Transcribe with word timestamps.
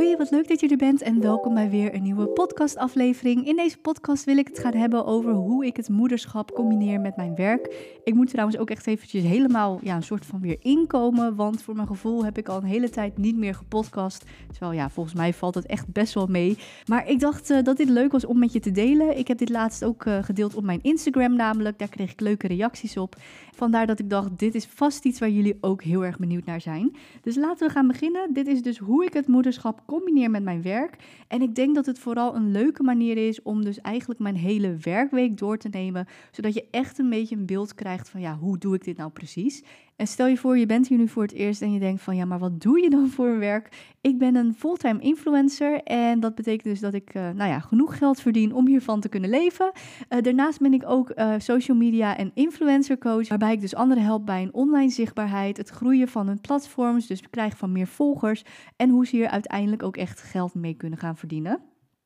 Hoi, 0.00 0.16
wat 0.16 0.30
leuk 0.30 0.48
dat 0.48 0.60
je 0.60 0.68
er 0.68 0.76
bent 0.76 1.02
en 1.02 1.20
welkom 1.20 1.54
bij 1.54 1.70
weer 1.70 1.94
een 1.94 2.02
nieuwe 2.02 2.26
podcastaflevering. 2.26 3.46
In 3.46 3.56
deze 3.56 3.78
podcast 3.78 4.24
wil 4.24 4.36
ik 4.36 4.48
het 4.48 4.58
gaan 4.58 4.74
hebben 4.74 5.06
over 5.06 5.32
hoe 5.32 5.66
ik 5.66 5.76
het 5.76 5.88
moederschap 5.88 6.52
combineer 6.52 7.00
met 7.00 7.16
mijn 7.16 7.34
werk. 7.34 7.98
Ik 8.04 8.14
moet 8.14 8.30
trouwens 8.30 8.58
ook 8.58 8.70
echt 8.70 8.86
eventjes 8.86 9.22
helemaal 9.22 9.78
ja, 9.82 9.96
een 9.96 10.02
soort 10.02 10.26
van 10.26 10.40
weer 10.40 10.56
inkomen, 10.60 11.34
want 11.34 11.62
voor 11.62 11.74
mijn 11.74 11.86
gevoel 11.86 12.24
heb 12.24 12.38
ik 12.38 12.48
al 12.48 12.56
een 12.56 12.64
hele 12.64 12.90
tijd 12.90 13.18
niet 13.18 13.36
meer 13.36 13.54
gepodcast. 13.54 14.24
Terwijl 14.50 14.72
ja, 14.72 14.90
volgens 14.90 15.14
mij 15.14 15.32
valt 15.32 15.54
het 15.54 15.66
echt 15.66 15.92
best 15.92 16.14
wel 16.14 16.26
mee. 16.26 16.58
Maar 16.86 17.08
ik 17.08 17.20
dacht 17.20 17.50
uh, 17.50 17.62
dat 17.62 17.76
dit 17.76 17.88
leuk 17.88 18.12
was 18.12 18.26
om 18.26 18.38
met 18.38 18.52
je 18.52 18.60
te 18.60 18.70
delen. 18.70 19.18
Ik 19.18 19.28
heb 19.28 19.38
dit 19.38 19.48
laatst 19.48 19.84
ook 19.84 20.04
uh, 20.04 20.22
gedeeld 20.22 20.54
op 20.54 20.64
mijn 20.64 20.82
Instagram 20.82 21.36
namelijk, 21.36 21.78
daar 21.78 21.88
kreeg 21.88 22.12
ik 22.12 22.20
leuke 22.20 22.46
reacties 22.46 22.96
op. 22.96 23.16
Vandaar 23.54 23.86
dat 23.86 23.98
ik 23.98 24.10
dacht, 24.10 24.38
dit 24.38 24.54
is 24.54 24.66
vast 24.66 25.04
iets 25.04 25.18
waar 25.18 25.30
jullie 25.30 25.58
ook 25.60 25.82
heel 25.82 26.04
erg 26.04 26.18
benieuwd 26.18 26.44
naar 26.44 26.60
zijn. 26.60 26.96
Dus 27.22 27.36
laten 27.36 27.66
we 27.66 27.72
gaan 27.72 27.86
beginnen. 27.86 28.32
Dit 28.32 28.46
is 28.46 28.62
dus 28.62 28.78
hoe 28.78 29.04
ik 29.04 29.12
het 29.12 29.26
moederschap 29.26 29.82
combineer 29.90 30.30
met 30.30 30.42
mijn 30.42 30.62
werk. 30.62 30.96
En 31.28 31.42
ik 31.42 31.54
denk 31.54 31.74
dat 31.74 31.86
het 31.86 31.98
vooral 31.98 32.34
een 32.34 32.50
leuke 32.50 32.82
manier 32.82 33.16
is 33.28 33.42
om 33.42 33.64
dus 33.64 33.80
eigenlijk 33.80 34.20
mijn 34.20 34.36
hele 34.36 34.76
werkweek 34.76 35.38
door 35.38 35.56
te 35.56 35.68
nemen, 35.68 36.06
zodat 36.30 36.54
je 36.54 36.66
echt 36.70 36.98
een 36.98 37.10
beetje 37.10 37.36
een 37.36 37.46
beeld 37.46 37.74
krijgt 37.74 38.08
van 38.08 38.20
ja, 38.20 38.36
hoe 38.38 38.58
doe 38.58 38.74
ik 38.74 38.84
dit 38.84 38.96
nou 38.96 39.10
precies? 39.10 39.62
En 40.00 40.06
stel 40.06 40.26
je 40.26 40.36
voor, 40.36 40.58
je 40.58 40.66
bent 40.66 40.88
hier 40.88 40.98
nu 40.98 41.08
voor 41.08 41.22
het 41.22 41.32
eerst 41.32 41.62
en 41.62 41.72
je 41.72 41.78
denkt 41.78 42.02
van 42.02 42.16
ja, 42.16 42.24
maar 42.24 42.38
wat 42.38 42.60
doe 42.60 42.80
je 42.80 42.90
dan 42.90 43.08
voor 43.08 43.38
werk? 43.38 43.94
Ik 44.00 44.18
ben 44.18 44.34
een 44.34 44.54
fulltime 44.54 45.00
influencer 45.00 45.82
en 45.82 46.20
dat 46.20 46.34
betekent 46.34 46.64
dus 46.64 46.80
dat 46.80 46.94
ik 46.94 47.14
uh, 47.14 47.22
nou 47.22 47.50
ja, 47.50 47.60
genoeg 47.60 47.98
geld 47.98 48.20
verdien 48.20 48.54
om 48.54 48.66
hiervan 48.66 49.00
te 49.00 49.08
kunnen 49.08 49.30
leven. 49.30 49.72
Uh, 50.08 50.22
daarnaast 50.22 50.60
ben 50.60 50.72
ik 50.72 50.82
ook 50.86 51.12
uh, 51.16 51.34
social 51.38 51.76
media 51.76 52.16
en 52.16 52.30
influencer 52.34 52.98
coach, 52.98 53.28
waarbij 53.28 53.52
ik 53.52 53.60
dus 53.60 53.74
anderen 53.74 54.04
help 54.04 54.26
bij 54.26 54.42
een 54.42 54.54
online 54.54 54.90
zichtbaarheid, 54.90 55.56
het 55.56 55.68
groeien 55.68 56.08
van 56.08 56.26
hun 56.26 56.40
platforms, 56.40 57.06
dus 57.06 57.30
krijgen 57.30 57.58
van 57.58 57.72
meer 57.72 57.86
volgers 57.86 58.44
en 58.76 58.90
hoe 58.90 59.06
ze 59.06 59.16
hier 59.16 59.28
uiteindelijk 59.28 59.82
ook 59.82 59.96
echt 59.96 60.20
geld 60.20 60.54
mee 60.54 60.74
kunnen 60.74 60.98
gaan 60.98 61.16
verdienen. 61.16 61.60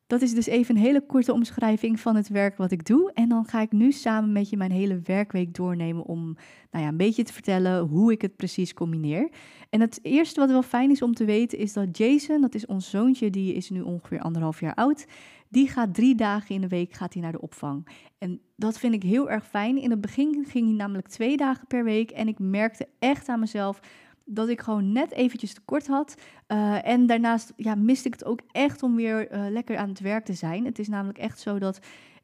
Dat 0.06 0.22
is 0.22 0.34
dus 0.34 0.46
even 0.46 0.76
een 0.76 0.82
hele 0.82 1.06
korte 1.06 1.32
omschrijving 1.32 2.00
van 2.00 2.16
het 2.16 2.28
werk 2.28 2.56
wat 2.56 2.70
ik 2.70 2.86
doe. 2.86 3.12
En 3.12 3.28
dan 3.28 3.44
ga 3.44 3.60
ik 3.60 3.72
nu 3.72 3.92
samen 3.92 4.33
met 4.33 4.50
je 4.50 4.56
mijn 4.56 4.70
hele 4.70 5.00
werkweek 5.05 5.55
doornemen 5.55 6.05
om 6.05 6.36
nou 6.70 6.84
ja, 6.84 6.91
een 6.91 6.96
beetje 6.96 7.22
te 7.22 7.33
vertellen 7.33 7.86
hoe 7.86 8.12
ik 8.12 8.22
het 8.22 8.36
precies 8.36 8.74
combineer. 8.74 9.28
En 9.70 9.80
het 9.80 9.98
eerste 10.02 10.41
wat 10.41 10.50
wel 10.50 10.62
fijn 10.62 10.91
is 10.91 11.02
om 11.02 11.14
te 11.14 11.24
weten 11.24 11.58
is 11.58 11.72
dat 11.72 11.96
Jason, 11.96 12.41
dat 12.41 12.55
is 12.55 12.66
ons 12.66 12.91
zoontje, 12.91 13.30
die 13.30 13.55
is 13.55 13.70
nu 13.70 13.80
ongeveer 13.80 14.20
anderhalf 14.20 14.61
jaar 14.61 14.74
oud. 14.74 15.06
Die 15.48 15.69
gaat 15.69 15.94
drie 15.94 16.14
dagen 16.14 16.55
in 16.55 16.61
de 16.61 16.68
week 16.68 16.92
gaat 16.92 17.12
hij 17.12 17.22
naar 17.22 17.33
de 17.33 17.41
opvang. 17.41 17.89
En 18.18 18.41
dat 18.56 18.78
vind 18.78 18.94
ik 18.94 19.02
heel 19.02 19.30
erg 19.30 19.46
fijn. 19.46 19.77
In 19.78 19.91
het 19.91 20.00
begin 20.00 20.44
ging 20.48 20.66
hij 20.66 20.77
namelijk 20.77 21.08
twee 21.08 21.36
dagen 21.36 21.66
per 21.66 21.84
week. 21.84 22.11
En 22.11 22.28
ik 22.28 22.39
merkte 22.39 22.89
echt 22.98 23.28
aan 23.28 23.41
mezelf 23.41 23.80
dat 24.25 24.48
ik 24.48 24.61
gewoon 24.61 24.92
net 24.92 25.12
eventjes 25.12 25.55
tekort 25.55 25.86
had. 25.86 26.14
Uh, 26.48 26.86
en 26.89 27.06
daarnaast 27.06 27.53
ja, 27.56 27.75
miste 27.75 28.06
ik 28.06 28.12
het 28.12 28.25
ook 28.25 28.41
echt 28.50 28.83
om 28.83 28.97
weer 28.97 29.33
uh, 29.33 29.50
lekker 29.50 29.77
aan 29.77 29.89
het 29.89 30.00
werk 30.00 30.25
te 30.25 30.33
zijn. 30.33 30.64
Het 30.64 30.78
is 30.78 30.89
namelijk 30.89 31.19
echt 31.19 31.41
zo 31.41 31.58
dat 31.58 31.78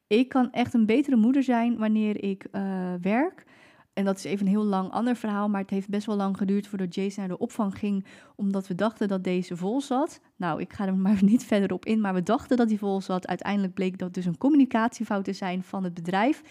ik 0.06 0.28
kan 0.28 0.50
echt 0.50 0.74
een 0.74 0.86
betere 0.86 1.16
moeder 1.16 1.42
zijn 1.42 1.78
wanneer 1.78 2.24
ik 2.24 2.46
uh, 2.52 2.94
werk. 3.00 3.44
En 3.92 4.04
dat 4.04 4.16
is 4.16 4.24
even 4.24 4.46
een 4.46 4.52
heel 4.52 4.64
lang 4.64 4.90
ander 4.90 5.16
verhaal, 5.16 5.48
maar 5.48 5.60
het 5.60 5.70
heeft 5.70 5.88
best 5.88 6.06
wel 6.06 6.16
lang 6.16 6.36
geduurd 6.36 6.66
voordat 6.66 6.94
Jason 6.94 7.18
naar 7.18 7.36
de 7.36 7.38
opvang 7.38 7.78
ging, 7.78 8.06
omdat 8.36 8.66
we 8.66 8.74
dachten 8.74 9.08
dat 9.08 9.24
deze 9.24 9.56
vol 9.56 9.80
zat. 9.80 10.20
Nou, 10.36 10.60
ik 10.60 10.72
ga 10.72 10.86
er 10.86 10.96
maar 11.06 11.18
niet 11.24 11.44
verder 11.44 11.72
op 11.72 11.84
in, 11.84 12.00
maar 12.00 12.14
we 12.14 12.22
dachten 12.22 12.56
dat 12.56 12.68
hij 12.68 12.78
vol 12.78 13.00
zat. 13.00 13.26
Uiteindelijk 13.26 13.74
bleek 13.74 13.98
dat 13.98 14.14
dus 14.14 14.24
een 14.24 14.38
communicatiefout 14.38 15.24
te 15.24 15.32
zijn 15.32 15.62
van 15.62 15.84
het 15.84 15.94
bedrijf, 15.94 16.42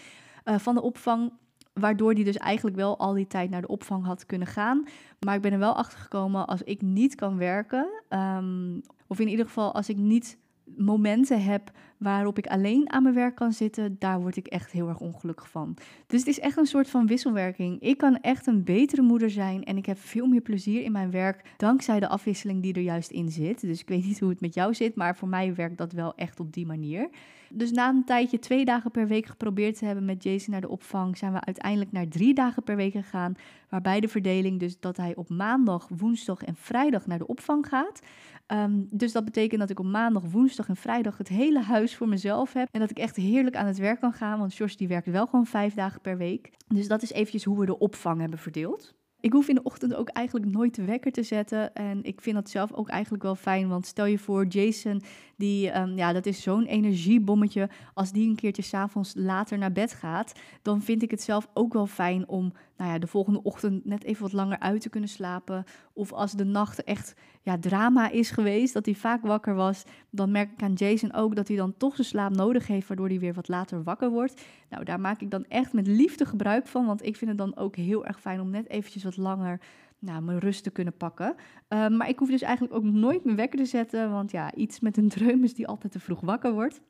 van 0.44 0.74
de 0.74 0.82
opvang. 0.82 1.32
Waardoor 1.72 2.14
die 2.14 2.24
dus 2.24 2.36
eigenlijk 2.36 2.76
wel 2.76 2.98
al 2.98 3.14
die 3.14 3.26
tijd 3.26 3.50
naar 3.50 3.60
de 3.60 3.68
opvang 3.68 4.04
had 4.04 4.26
kunnen 4.26 4.48
gaan. 4.48 4.84
Maar 5.20 5.34
ik 5.34 5.42
ben 5.42 5.52
er 5.52 5.58
wel 5.58 5.76
achter 5.76 5.98
gekomen 5.98 6.46
als 6.46 6.62
ik 6.62 6.82
niet 6.82 7.14
kan 7.14 7.36
werken. 7.36 7.88
Um, 8.08 8.80
of 9.06 9.20
in 9.20 9.28
ieder 9.28 9.46
geval 9.46 9.74
als 9.74 9.88
ik 9.88 9.96
niet 9.96 10.38
momenten 10.76 11.42
heb 11.42 11.70
waarop 11.98 12.38
ik 12.38 12.46
alleen 12.46 12.92
aan 12.92 13.02
mijn 13.02 13.14
werk 13.14 13.34
kan 13.34 13.52
zitten, 13.52 13.96
daar 13.98 14.20
word 14.20 14.36
ik 14.36 14.46
echt 14.46 14.70
heel 14.70 14.88
erg 14.88 15.00
ongelukkig 15.00 15.50
van. 15.50 15.76
Dus 16.06 16.18
het 16.18 16.28
is 16.28 16.40
echt 16.40 16.56
een 16.56 16.66
soort 16.66 16.90
van 16.90 17.06
wisselwerking. 17.06 17.80
Ik 17.80 17.98
kan 17.98 18.16
echt 18.16 18.46
een 18.46 18.64
betere 18.64 19.02
moeder 19.02 19.30
zijn 19.30 19.64
en 19.64 19.76
ik 19.76 19.86
heb 19.86 19.98
veel 19.98 20.26
meer 20.26 20.40
plezier 20.40 20.82
in 20.82 20.92
mijn 20.92 21.10
werk 21.10 21.54
dankzij 21.56 22.00
de 22.00 22.08
afwisseling 22.08 22.62
die 22.62 22.74
er 22.74 22.80
juist 22.80 23.10
in 23.10 23.30
zit. 23.30 23.60
Dus 23.60 23.80
ik 23.80 23.88
weet 23.88 24.04
niet 24.04 24.20
hoe 24.20 24.28
het 24.28 24.40
met 24.40 24.54
jou 24.54 24.74
zit, 24.74 24.94
maar 24.94 25.16
voor 25.16 25.28
mij 25.28 25.54
werkt 25.54 25.78
dat 25.78 25.92
wel 25.92 26.14
echt 26.14 26.40
op 26.40 26.52
die 26.52 26.66
manier. 26.66 27.08
Dus 27.52 27.70
na 27.70 27.88
een 27.88 28.04
tijdje 28.04 28.38
twee 28.38 28.64
dagen 28.64 28.90
per 28.90 29.06
week 29.06 29.26
geprobeerd 29.26 29.78
te 29.78 29.84
hebben 29.84 30.04
met 30.04 30.22
Jason 30.22 30.52
naar 30.52 30.60
de 30.60 30.68
opvang, 30.68 31.16
zijn 31.16 31.32
we 31.32 31.40
uiteindelijk 31.40 31.92
naar 31.92 32.08
drie 32.08 32.34
dagen 32.34 32.62
per 32.62 32.76
week 32.76 32.92
gegaan. 32.92 33.34
Waarbij 33.68 34.00
de 34.00 34.08
verdeling 34.08 34.60
dus 34.60 34.80
dat 34.80 34.96
hij 34.96 35.14
op 35.16 35.28
maandag, 35.28 35.88
woensdag 35.96 36.42
en 36.42 36.54
vrijdag 36.56 37.06
naar 37.06 37.18
de 37.18 37.26
opvang 37.26 37.66
gaat. 37.66 38.00
Um, 38.46 38.86
dus 38.90 39.12
dat 39.12 39.24
betekent 39.24 39.60
dat 39.60 39.70
ik 39.70 39.78
op 39.78 39.86
maandag, 39.86 40.22
woensdag 40.22 40.68
en 40.68 40.76
vrijdag 40.76 41.18
het 41.18 41.28
hele 41.28 41.60
huis 41.60 41.96
voor 41.96 42.08
mezelf 42.08 42.52
heb. 42.52 42.68
En 42.70 42.80
dat 42.80 42.90
ik 42.90 42.98
echt 42.98 43.16
heerlijk 43.16 43.56
aan 43.56 43.66
het 43.66 43.78
werk 43.78 44.00
kan 44.00 44.12
gaan. 44.12 44.38
Want 44.38 44.54
George 44.54 44.76
die 44.76 44.88
werkt 44.88 45.06
wel 45.06 45.26
gewoon 45.26 45.46
vijf 45.46 45.74
dagen 45.74 46.00
per 46.00 46.16
week. 46.16 46.50
Dus 46.68 46.88
dat 46.88 47.02
is 47.02 47.12
eventjes 47.12 47.44
hoe 47.44 47.58
we 47.58 47.66
de 47.66 47.78
opvang 47.78 48.20
hebben 48.20 48.38
verdeeld. 48.38 48.94
Ik 49.20 49.32
hoef 49.32 49.48
in 49.48 49.54
de 49.54 49.62
ochtend 49.62 49.94
ook 49.94 50.08
eigenlijk 50.08 50.46
nooit 50.46 50.74
de 50.74 50.84
wekker 50.84 51.12
te 51.12 51.22
zetten. 51.22 51.74
En 51.74 52.04
ik 52.04 52.20
vind 52.20 52.36
dat 52.36 52.50
zelf 52.50 52.72
ook 52.72 52.88
eigenlijk 52.88 53.22
wel 53.22 53.34
fijn. 53.34 53.68
Want 53.68 53.86
stel 53.86 54.06
je 54.06 54.18
voor, 54.18 54.46
Jason, 54.46 55.02
die, 55.36 55.78
um, 55.78 55.96
ja, 55.96 56.12
dat 56.12 56.26
is 56.26 56.42
zo'n 56.42 56.64
energiebommetje. 56.64 57.68
Als 57.94 58.12
die 58.12 58.28
een 58.28 58.36
keertje 58.36 58.62
s'avonds 58.62 59.12
later 59.16 59.58
naar 59.58 59.72
bed 59.72 59.92
gaat, 59.92 60.32
dan 60.62 60.82
vind 60.82 61.02
ik 61.02 61.10
het 61.10 61.22
zelf 61.22 61.48
ook 61.54 61.72
wel 61.72 61.86
fijn 61.86 62.28
om 62.28 62.52
nou 62.80 62.92
ja, 62.92 62.98
de 62.98 63.06
volgende 63.06 63.42
ochtend 63.42 63.84
net 63.84 64.04
even 64.04 64.22
wat 64.22 64.32
langer 64.32 64.58
uit 64.58 64.80
te 64.80 64.88
kunnen 64.88 65.08
slapen. 65.08 65.64
Of 65.92 66.12
als 66.12 66.32
de 66.32 66.44
nacht 66.44 66.84
echt 66.84 67.14
ja, 67.42 67.58
drama 67.58 68.10
is 68.10 68.30
geweest, 68.30 68.74
dat 68.74 68.84
hij 68.84 68.94
vaak 68.94 69.22
wakker 69.22 69.54
was, 69.54 69.84
dan 70.10 70.30
merk 70.30 70.50
ik 70.50 70.62
aan 70.62 70.72
Jason 70.72 71.12
ook 71.12 71.36
dat 71.36 71.48
hij 71.48 71.56
dan 71.56 71.76
toch 71.76 71.94
zijn 71.94 72.06
slaap 72.06 72.34
nodig 72.34 72.66
heeft, 72.66 72.88
waardoor 72.88 73.08
hij 73.08 73.18
weer 73.18 73.34
wat 73.34 73.48
later 73.48 73.82
wakker 73.82 74.10
wordt. 74.10 74.42
Nou, 74.68 74.84
daar 74.84 75.00
maak 75.00 75.20
ik 75.20 75.30
dan 75.30 75.44
echt 75.48 75.72
met 75.72 75.86
liefde 75.86 76.24
gebruik 76.24 76.66
van, 76.66 76.86
want 76.86 77.06
ik 77.06 77.16
vind 77.16 77.30
het 77.30 77.38
dan 77.38 77.56
ook 77.56 77.76
heel 77.76 78.06
erg 78.06 78.20
fijn 78.20 78.40
om 78.40 78.50
net 78.50 78.68
eventjes 78.68 79.04
wat 79.04 79.16
langer 79.16 79.60
nou, 79.98 80.22
mijn 80.22 80.38
rust 80.38 80.62
te 80.62 80.70
kunnen 80.70 80.96
pakken. 80.96 81.34
Uh, 81.68 81.88
maar 81.88 82.08
ik 82.08 82.18
hoef 82.18 82.30
dus 82.30 82.42
eigenlijk 82.42 82.74
ook 82.74 82.84
nooit 82.84 83.24
mijn 83.24 83.36
wekker 83.36 83.58
te 83.58 83.64
zetten, 83.64 84.10
want 84.10 84.30
ja, 84.30 84.54
iets 84.54 84.80
met 84.80 84.96
een 84.96 85.08
dreum 85.08 85.44
is 85.44 85.54
die 85.54 85.66
altijd 85.66 85.92
te 85.92 86.00
vroeg 86.00 86.20
wakker 86.20 86.52
wordt. 86.52 86.80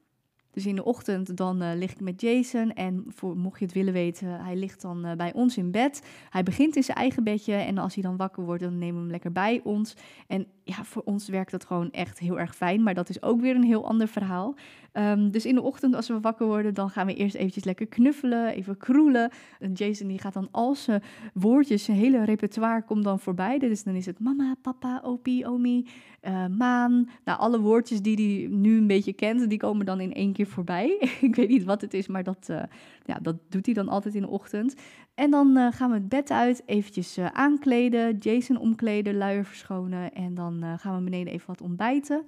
Dus 0.50 0.66
in 0.66 0.76
de 0.76 0.84
ochtend 0.84 1.36
dan 1.36 1.62
uh, 1.62 1.70
lig 1.74 1.90
ik 1.90 2.00
met 2.00 2.20
Jason 2.20 2.72
en 2.72 3.04
voor, 3.08 3.36
mocht 3.36 3.58
je 3.58 3.64
het 3.64 3.74
willen 3.74 3.92
weten, 3.92 4.28
hij 4.28 4.56
ligt 4.56 4.80
dan 4.80 5.06
uh, 5.06 5.12
bij 5.12 5.32
ons 5.32 5.56
in 5.56 5.70
bed. 5.70 6.02
Hij 6.30 6.42
begint 6.42 6.76
in 6.76 6.82
zijn 6.82 6.96
eigen 6.96 7.24
bedje 7.24 7.54
en 7.54 7.78
als 7.78 7.94
hij 7.94 8.02
dan 8.02 8.16
wakker 8.16 8.44
wordt, 8.44 8.62
dan 8.62 8.78
nemen 8.78 8.94
we 8.94 9.00
hem 9.00 9.10
lekker 9.10 9.32
bij 9.32 9.60
ons. 9.64 9.96
En 10.26 10.46
ja, 10.64 10.84
voor 10.84 11.02
ons 11.04 11.28
werkt 11.28 11.50
dat 11.50 11.64
gewoon 11.64 11.90
echt 11.90 12.18
heel 12.18 12.38
erg 12.38 12.56
fijn, 12.56 12.82
maar 12.82 12.94
dat 12.94 13.08
is 13.08 13.22
ook 13.22 13.40
weer 13.40 13.54
een 13.54 13.64
heel 13.64 13.86
ander 13.86 14.08
verhaal. 14.08 14.54
Um, 14.92 15.30
dus 15.30 15.46
in 15.46 15.54
de 15.54 15.62
ochtend 15.62 15.94
als 15.94 16.08
we 16.08 16.20
wakker 16.20 16.46
worden, 16.46 16.74
dan 16.74 16.90
gaan 16.90 17.06
we 17.06 17.14
eerst 17.14 17.34
eventjes 17.34 17.64
lekker 17.64 17.86
knuffelen, 17.86 18.46
even 18.46 18.76
kroelen. 18.76 19.30
En 19.58 19.72
Jason 19.72 20.08
die 20.08 20.18
gaat 20.18 20.32
dan 20.32 20.48
al 20.50 20.74
zijn 20.74 21.02
woordjes, 21.34 21.84
zijn 21.84 21.96
hele 21.96 22.24
repertoire 22.24 22.82
komt 22.82 23.04
dan 23.04 23.18
voorbij. 23.18 23.58
Dus 23.58 23.82
dan 23.82 23.94
is 23.94 24.06
het 24.06 24.20
mama, 24.20 24.54
papa, 24.62 25.00
opie, 25.04 25.46
omi, 25.46 25.86
uh, 26.22 26.46
maan. 26.46 27.08
Nou, 27.24 27.38
alle 27.38 27.60
woordjes 27.60 28.02
die 28.02 28.14
hij 28.14 28.56
nu 28.56 28.78
een 28.78 28.86
beetje 28.86 29.12
kent, 29.12 29.48
die 29.48 29.58
komen 29.58 29.86
dan 29.86 30.00
in 30.00 30.12
één 30.12 30.32
keer 30.32 30.46
voorbij. 30.46 30.96
ik 31.20 31.36
weet 31.36 31.48
niet 31.48 31.64
wat 31.64 31.80
het 31.80 31.94
is, 31.94 32.06
maar 32.06 32.24
dat, 32.24 32.46
uh, 32.50 32.62
ja, 33.04 33.18
dat 33.22 33.36
doet 33.48 33.66
hij 33.66 33.74
dan 33.74 33.88
altijd 33.88 34.14
in 34.14 34.22
de 34.22 34.28
ochtend. 34.28 34.74
En 35.14 35.30
dan 35.30 35.56
uh, 35.56 35.72
gaan 35.72 35.90
we 35.90 35.96
het 35.96 36.08
bed 36.08 36.30
uit, 36.30 36.62
eventjes 36.66 37.18
aankleden, 37.18 38.16
Jason 38.18 38.56
omkleden, 38.56 39.16
luier 39.16 39.44
verschonen 39.44 40.12
en 40.12 40.34
dan 40.34 40.64
gaan 40.78 40.96
we 40.96 41.04
beneden 41.04 41.32
even 41.32 41.46
wat 41.46 41.60
ontbijten. 41.60 42.24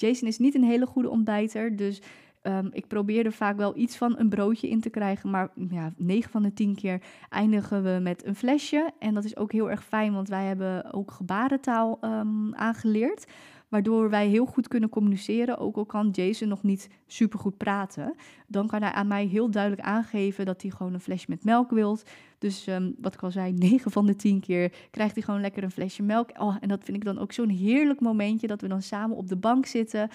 Jason 0.00 0.28
is 0.28 0.38
niet 0.38 0.54
een 0.54 0.64
hele 0.64 0.86
goede 0.86 1.10
ontbijter, 1.10 1.76
dus 1.76 2.02
um, 2.42 2.68
ik 2.72 2.86
probeer 2.86 3.24
er 3.24 3.32
vaak 3.32 3.56
wel 3.56 3.76
iets 3.76 3.96
van 3.96 4.18
een 4.18 4.28
broodje 4.28 4.68
in 4.68 4.80
te 4.80 4.90
krijgen, 4.90 5.30
maar 5.30 5.50
ja, 5.70 5.92
9 5.96 6.30
van 6.30 6.42
de 6.42 6.52
10 6.52 6.74
keer 6.74 7.00
eindigen 7.28 7.82
we 7.82 7.98
met 8.02 8.26
een 8.26 8.34
flesje. 8.34 8.90
En 8.98 9.14
dat 9.14 9.24
is 9.24 9.36
ook 9.36 9.52
heel 9.52 9.70
erg 9.70 9.84
fijn, 9.84 10.12
want 10.12 10.28
wij 10.28 10.44
hebben 10.44 10.92
ook 10.92 11.10
gebarentaal 11.10 11.98
um, 12.04 12.54
aangeleerd. 12.54 13.26
Waardoor 13.68 14.10
wij 14.10 14.28
heel 14.28 14.46
goed 14.46 14.68
kunnen 14.68 14.88
communiceren, 14.88 15.58
ook 15.58 15.76
al 15.76 15.86
kan 15.86 16.08
Jason 16.10 16.48
nog 16.48 16.62
niet 16.62 16.88
super 17.06 17.38
goed 17.38 17.56
praten. 17.56 18.14
Dan 18.46 18.66
kan 18.66 18.82
hij 18.82 18.92
aan 18.92 19.06
mij 19.06 19.26
heel 19.26 19.50
duidelijk 19.50 19.82
aangeven 19.82 20.46
dat 20.46 20.62
hij 20.62 20.70
gewoon 20.70 20.94
een 20.94 21.00
flesje 21.00 21.26
met 21.28 21.44
melk 21.44 21.70
wilt. 21.70 22.02
Dus 22.38 22.66
um, 22.66 22.94
wat 23.00 23.14
ik 23.14 23.22
al 23.22 23.30
zei, 23.30 23.52
9 23.70 23.90
van 23.90 24.06
de 24.06 24.16
10 24.16 24.40
keer 24.40 24.72
krijgt 24.90 25.14
hij 25.14 25.22
gewoon 25.22 25.40
lekker 25.40 25.62
een 25.62 25.70
flesje 25.70 26.02
melk. 26.02 26.30
Oh, 26.40 26.56
en 26.60 26.68
dat 26.68 26.84
vind 26.84 26.96
ik 26.96 27.04
dan 27.04 27.18
ook 27.18 27.32
zo'n 27.32 27.48
heerlijk 27.48 28.00
momentje 28.00 28.46
dat 28.46 28.60
we 28.60 28.68
dan 28.68 28.82
samen 28.82 29.16
op 29.16 29.28
de 29.28 29.36
bank 29.36 29.66
zitten. 29.66 30.10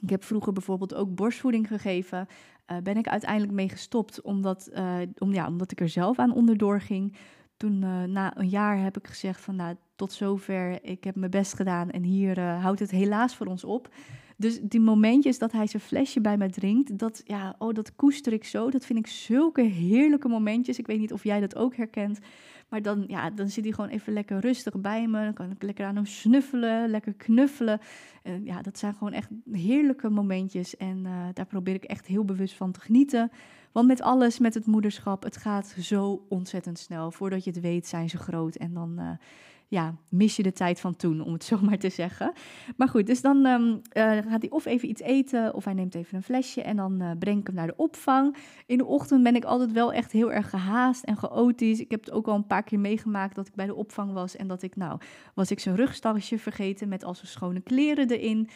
Ik 0.00 0.10
heb 0.10 0.24
vroeger 0.24 0.52
bijvoorbeeld 0.52 0.94
ook 0.94 1.14
borstvoeding 1.14 1.66
gegeven. 1.68 2.26
Uh, 2.70 2.76
ben 2.78 2.96
ik 2.96 3.08
uiteindelijk 3.08 3.52
mee 3.52 3.68
gestopt 3.68 4.20
omdat, 4.20 4.70
uh, 4.74 4.94
om, 5.18 5.32
ja, 5.32 5.46
omdat 5.46 5.72
ik 5.72 5.80
er 5.80 5.88
zelf 5.88 6.18
aan 6.18 6.34
onderdoor 6.34 6.80
ging. 6.80 7.16
Toen 7.60 7.82
uh, 7.82 8.02
na 8.02 8.36
een 8.36 8.48
jaar 8.48 8.82
heb 8.82 8.96
ik 8.96 9.06
gezegd 9.06 9.40
van 9.40 9.56
nou, 9.56 9.76
tot 9.96 10.12
zover, 10.12 10.84
ik 10.84 11.04
heb 11.04 11.14
mijn 11.14 11.30
best 11.30 11.54
gedaan 11.54 11.90
en 11.90 12.02
hier 12.02 12.40
houdt 12.40 12.80
het 12.80 12.90
helaas 12.90 13.36
voor 13.36 13.46
ons 13.46 13.64
op. 13.64 13.88
Dus 14.36 14.60
die 14.62 14.80
momentjes 14.80 15.38
dat 15.38 15.52
hij 15.52 15.66
zijn 15.66 15.82
flesje 15.82 16.20
bij 16.20 16.36
mij 16.36 16.48
drinkt, 16.48 16.98
dat, 16.98 17.20
ja, 17.24 17.54
oh, 17.58 17.74
dat 17.74 17.96
koester 17.96 18.32
ik 18.32 18.44
zo. 18.44 18.70
Dat 18.70 18.86
vind 18.86 18.98
ik 18.98 19.06
zulke 19.06 19.62
heerlijke 19.62 20.28
momentjes. 20.28 20.78
Ik 20.78 20.86
weet 20.86 20.98
niet 20.98 21.12
of 21.12 21.24
jij 21.24 21.40
dat 21.40 21.56
ook 21.56 21.76
herkent. 21.76 22.18
Maar 22.68 22.82
dan, 22.82 23.04
ja, 23.06 23.30
dan 23.30 23.48
zit 23.48 23.64
hij 23.64 23.72
gewoon 23.72 23.90
even 23.90 24.12
lekker 24.12 24.38
rustig 24.38 24.80
bij 24.80 25.06
me. 25.06 25.24
Dan 25.24 25.34
kan 25.34 25.50
ik 25.50 25.62
lekker 25.62 25.86
aan 25.86 25.94
hem 25.94 26.06
snuffelen, 26.06 26.90
lekker 26.90 27.14
knuffelen. 27.14 27.80
En 28.22 28.44
ja, 28.44 28.62
dat 28.62 28.78
zijn 28.78 28.94
gewoon 28.94 29.12
echt 29.12 29.28
heerlijke 29.52 30.10
momentjes. 30.10 30.76
En 30.76 31.04
uh, 31.04 31.12
daar 31.32 31.46
probeer 31.46 31.74
ik 31.74 31.84
echt 31.84 32.06
heel 32.06 32.24
bewust 32.24 32.54
van 32.54 32.72
te 32.72 32.80
genieten. 32.80 33.30
Want 33.72 33.86
met 33.86 34.02
alles, 34.02 34.38
met 34.38 34.54
het 34.54 34.66
moederschap, 34.66 35.22
het 35.22 35.36
gaat 35.36 35.74
zo 35.80 36.26
ontzettend 36.28 36.78
snel. 36.78 37.10
Voordat 37.10 37.44
je 37.44 37.50
het 37.50 37.60
weet, 37.60 37.86
zijn 37.86 38.10
ze 38.10 38.16
groot. 38.18 38.56
En 38.56 38.74
dan, 38.74 38.96
uh, 38.98 39.10
ja, 39.68 39.94
mis 40.08 40.36
je 40.36 40.42
de 40.42 40.52
tijd 40.52 40.80
van 40.80 40.96
toen, 40.96 41.20
om 41.20 41.32
het 41.32 41.44
zo 41.50 41.58
maar 41.62 41.78
te 41.78 41.88
zeggen. 41.88 42.32
Maar 42.76 42.88
goed, 42.88 43.06
dus 43.06 43.20
dan 43.20 43.46
um, 43.46 43.70
uh, 43.72 43.80
gaat 44.02 44.40
hij 44.40 44.50
of 44.50 44.64
even 44.64 44.88
iets 44.88 45.00
eten, 45.00 45.54
of 45.54 45.64
hij 45.64 45.74
neemt 45.74 45.94
even 45.94 46.16
een 46.16 46.22
flesje 46.22 46.62
en 46.62 46.76
dan 46.76 47.02
uh, 47.02 47.10
breng 47.18 47.40
ik 47.40 47.46
hem 47.46 47.56
naar 47.56 47.66
de 47.66 47.76
opvang. 47.76 48.36
In 48.66 48.78
de 48.78 48.86
ochtend 48.86 49.22
ben 49.22 49.34
ik 49.34 49.44
altijd 49.44 49.72
wel 49.72 49.92
echt 49.92 50.12
heel 50.12 50.32
erg 50.32 50.50
gehaast 50.50 51.04
en 51.04 51.16
chaotisch. 51.16 51.80
Ik 51.80 51.90
heb 51.90 52.00
het 52.00 52.10
ook 52.10 52.26
al 52.26 52.34
een 52.34 52.46
paar 52.46 52.62
keer 52.62 52.80
meegemaakt 52.80 53.34
dat 53.34 53.46
ik 53.46 53.54
bij 53.54 53.66
de 53.66 53.74
opvang 53.74 54.12
was 54.12 54.36
en 54.36 54.46
dat 54.46 54.62
ik, 54.62 54.76
nou, 54.76 55.00
was 55.34 55.50
ik 55.50 55.60
zijn 55.60 55.76
rugstasje 55.76 56.38
vergeten 56.38 56.88
met 56.88 57.04
al 57.04 57.14
zijn 57.14 57.26
schone 57.26 57.60
kleren 57.60 58.10
erin 58.10 58.48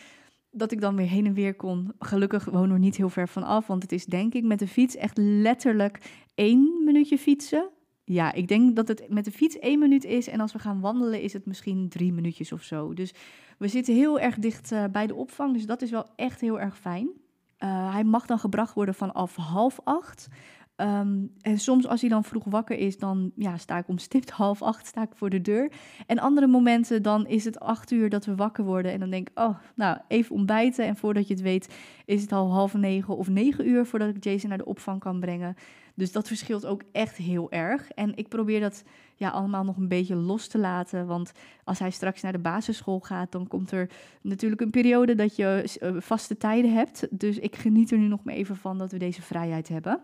dat 0.55 0.73
ik 0.73 0.81
dan 0.81 0.97
weer 0.97 1.09
heen 1.09 1.27
en 1.27 1.35
weer 1.35 1.55
kon. 1.55 1.93
Gelukkig 1.99 2.45
woon 2.45 2.71
er 2.71 2.79
niet 2.79 2.97
heel 2.97 3.09
ver 3.09 3.29
van 3.29 3.43
af, 3.43 3.67
want 3.67 3.83
het 3.83 3.93
is 3.93 4.05
denk 4.05 4.35
ik 4.35 4.45
met 4.45 4.59
de 4.59 4.69
fiets 4.69 4.97
echt 4.97 5.19
letterlijk 5.19 6.25
één 6.35 6.83
minuutje 6.85 7.19
fietsen. 7.19 7.69
Ja, 8.05 8.33
ik 8.33 8.49
denk 8.49 8.77
dat 8.77 8.89
het 8.89 9.05
met 9.09 9.25
de 9.25 9.31
fiets 9.31 9.59
één 9.59 9.79
minuut 9.79 10.05
is 10.05 10.29
en 10.29 10.41
als 10.41 10.53
we 10.53 10.59
gaan 10.59 10.81
wandelen 10.81 11.21
is 11.21 11.33
het 11.33 11.47
misschien 11.47 11.89
drie 11.89 12.12
minuutjes 12.12 12.53
of 12.53 12.62
zo. 12.62 12.95
Dus 12.95 13.15
we 13.59 13.69
zitten 13.69 13.95
heel 13.95 14.21
erg 14.21 14.39
dicht 14.39 14.73
uh, 14.73 14.85
bij 14.93 15.06
de 15.06 15.15
opvang, 15.15 15.53
dus 15.53 15.67
dat 15.67 15.83
is 15.83 15.91
wel 15.91 16.06
echt 16.17 16.41
heel 16.41 16.61
erg 16.61 16.79
fijn. 16.79 17.09
Uh, 17.59 17.93
hij 17.93 18.05
mag 18.05 18.27
dan 18.27 18.39
gebracht 18.39 18.75
worden 18.75 18.95
vanaf 18.95 19.37
half 19.37 19.81
acht. 19.85 20.29
Um, 20.76 21.32
en 21.41 21.59
soms 21.59 21.87
als 21.87 22.00
hij 22.00 22.11
dan 22.11 22.25
vroeg 22.25 22.44
wakker 22.44 22.79
is, 22.79 22.99
dan 22.99 23.32
ja, 23.37 23.56
sta 23.56 23.79
ik 23.79 23.88
om 23.88 23.99
stipt 23.99 24.31
half 24.43 24.62
acht 24.62 24.87
sta 24.87 25.03
ik 25.03 25.15
voor 25.15 25.31
de 25.31 25.41
deur. 25.41 25.73
En 26.06 26.19
andere 26.19 26.47
momenten 26.47 27.03
dan 27.03 27.26
is 27.26 27.44
het 27.44 27.61
acht 27.61 27.91
uur 27.91 28.11
dat 28.11 28.25
we 28.25 28.35
wakker 28.35 28.65
worden. 28.65 28.93
En 28.93 29.00
dan 29.00 29.11
denk 29.11 29.29
ik, 29.29 29.38
oh, 29.38 29.59
nou, 29.75 29.99
even 30.09 30.35
ontbijten. 30.35 30.87
En 30.87 30.97
voordat 30.97 31.29
je 31.29 31.35
het 31.35 31.43
weet 31.43 31.75
is 32.05 32.23
het 32.23 32.32
al 32.32 32.53
half 32.53 32.75
negen 32.75 33.17
of 33.17 33.29
negen 33.29 33.69
uur 33.69 33.87
voordat 33.87 34.17
ik 34.17 34.25
Jason 34.25 34.49
naar 34.49 34.59
de 34.59 34.65
opvang 34.65 35.00
kan 35.00 35.21
brengen. 35.21 35.56
Dus 35.94 36.12
dat 36.12 36.26
verschilt 36.26 36.67
ook 36.67 36.82
echt 36.93 37.17
heel 37.17 37.50
erg. 37.50 37.91
En 37.91 38.17
ik 38.17 38.29
probeer 38.29 38.61
dat 38.61 38.85
ja, 39.17 39.29
allemaal 39.29 39.65
nog 39.65 39.77
een 39.77 39.88
beetje 39.88 40.15
los 40.15 40.47
te 40.47 40.59
laten. 40.59 41.06
Want 41.06 41.32
als 41.65 41.79
hij 41.79 41.91
straks 41.91 42.23
naar 42.23 42.32
de 42.32 42.38
basisschool 42.38 43.00
gaat, 43.00 43.32
dan 43.32 43.49
komt 43.49 43.70
er 43.70 43.91
natuurlijk 44.20 44.61
een 44.61 44.70
periode 44.70 45.15
dat 45.15 45.37
je 45.37 45.79
uh, 45.82 46.00
vaste 46.00 46.37
tijden 46.37 46.73
hebt. 46.73 47.06
Dus 47.11 47.38
ik 47.38 47.56
geniet 47.56 47.91
er 47.91 47.99
nu 47.99 48.06
nog 48.06 48.25
maar 48.25 48.35
even 48.35 48.56
van 48.56 48.79
dat 48.79 48.93
we 48.93 48.99
deze 48.99 49.23
vrijheid 49.23 49.69
hebben. 49.69 50.00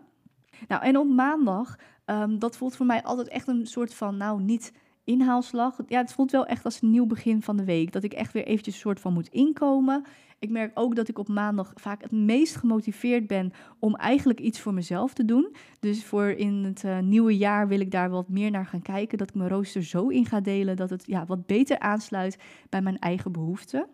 Nou, 0.69 0.83
en 0.83 0.97
op 0.97 1.09
maandag, 1.09 1.79
um, 2.07 2.39
dat 2.39 2.57
voelt 2.57 2.77
voor 2.77 2.87
mij 2.87 3.03
altijd 3.03 3.29
echt 3.29 3.49
een 3.49 3.67
soort 3.67 3.95
van, 3.95 4.17
nou, 4.17 4.43
niet 4.43 4.73
inhaalslag. 5.05 5.77
Ja, 5.87 6.01
het 6.01 6.13
voelt 6.13 6.31
wel 6.31 6.47
echt 6.47 6.65
als 6.65 6.83
een 6.83 6.91
nieuw 6.91 7.07
begin 7.07 7.43
van 7.43 7.57
de 7.57 7.65
week. 7.65 7.93
Dat 7.93 8.03
ik 8.03 8.13
echt 8.13 8.33
weer 8.33 8.45
eventjes 8.45 8.75
een 8.75 8.81
soort 8.81 9.01
van 9.01 9.13
moet 9.13 9.29
inkomen. 9.29 10.05
Ik 10.39 10.51
merk 10.51 10.71
ook 10.75 10.97
dat 10.97 11.09
ik 11.09 11.19
op 11.19 11.29
maandag 11.29 11.73
vaak 11.75 12.03
het 12.03 12.11
meest 12.11 12.57
gemotiveerd 12.57 13.27
ben 13.27 13.53
om 13.79 13.97
eigenlijk 13.97 14.41
iets 14.41 14.61
voor 14.61 14.75
mezelf 14.75 15.13
te 15.13 15.25
doen. 15.25 15.55
Dus 15.81 16.05
voor 16.05 16.29
in 16.29 16.65
het 16.65 16.83
uh, 16.85 16.99
nieuwe 16.99 17.37
jaar 17.37 17.69
wil 17.69 17.81
ik 17.81 17.91
daar 17.91 18.11
wat 18.11 18.29
meer 18.29 18.51
naar 18.51 18.67
gaan 18.67 18.83
kijken. 18.83 19.19
Dat 19.19 19.29
ik 19.29 19.35
mijn 19.35 19.49
rooster 19.49 19.83
zo 19.83 20.09
in 20.09 20.27
ga 20.27 20.41
delen 20.41 20.77
dat 20.77 20.91
het 20.91 21.07
ja, 21.07 21.27
wat 21.27 21.47
beter 21.47 21.79
aansluit 21.79 22.39
bij 22.69 22.83
mijn 22.83 22.99
eigen 22.99 23.33
behoeften 23.33 23.87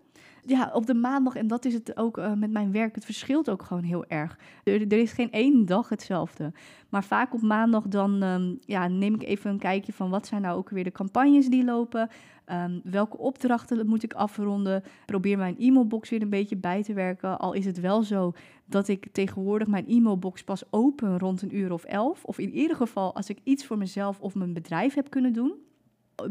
ja, 0.46 0.70
op 0.72 0.86
de 0.86 0.94
maandag, 0.94 1.34
en 1.34 1.46
dat 1.46 1.64
is 1.64 1.74
het 1.74 1.96
ook 1.96 2.18
uh, 2.18 2.32
met 2.32 2.50
mijn 2.50 2.72
werk, 2.72 2.94
het 2.94 3.04
verschilt 3.04 3.50
ook 3.50 3.62
gewoon 3.62 3.82
heel 3.82 4.04
erg. 4.06 4.38
Er, 4.64 4.92
is 4.92 5.12
geen 5.12 5.32
één 5.32 5.66
dag 5.66 5.88
hetzelfde. 5.88 6.52
Maar 6.88 7.04
vaak 7.04 7.34
op 7.34 7.42
maandag 7.42 7.82
dan 7.82 8.22
um, 8.22 8.58
ja, 8.60 8.88
neem 8.88 9.14
ik 9.14 9.22
even 9.22 9.50
een 9.50 9.58
kijkje 9.58 9.92
van 9.92 10.10
wat 10.10 10.26
zijn 10.26 10.42
nou 10.42 10.58
ook 10.58 10.70
weer 10.70 10.84
de 10.84 10.92
campagnes 10.92 11.48
die 11.48 11.64
lopen. 11.64 12.08
Um, 12.52 12.80
welke 12.84 13.18
opdrachten 13.18 13.86
moet 13.86 14.02
ik 14.02 14.14
afronden? 14.14 14.82
Probeer 15.06 15.38
mijn 15.38 15.58
e-mailbox 15.58 16.10
weer 16.10 16.22
een 16.22 16.30
beetje 16.30 16.56
bij 16.56 16.82
te 16.82 16.92
werken. 16.92 17.38
Al 17.38 17.52
is 17.52 17.64
het 17.64 17.80
wel 17.80 18.02
zo 18.02 18.32
dat 18.64 18.88
ik 18.88 19.08
tegenwoordig 19.12 19.68
mijn 19.68 19.88
e-mailbox 19.88 20.44
pas 20.44 20.62
open 20.70 21.18
rond 21.18 21.42
een 21.42 21.56
uur 21.56 21.72
of 21.72 21.84
elf. 21.84 22.24
Of 22.24 22.38
in 22.38 22.52
ieder 22.52 22.76
geval 22.76 23.14
als 23.14 23.28
ik 23.28 23.38
iets 23.42 23.66
voor 23.66 23.78
mezelf 23.78 24.20
of 24.20 24.34
mijn 24.34 24.52
bedrijf 24.52 24.94
heb 24.94 25.10
kunnen 25.10 25.32
doen 25.32 25.54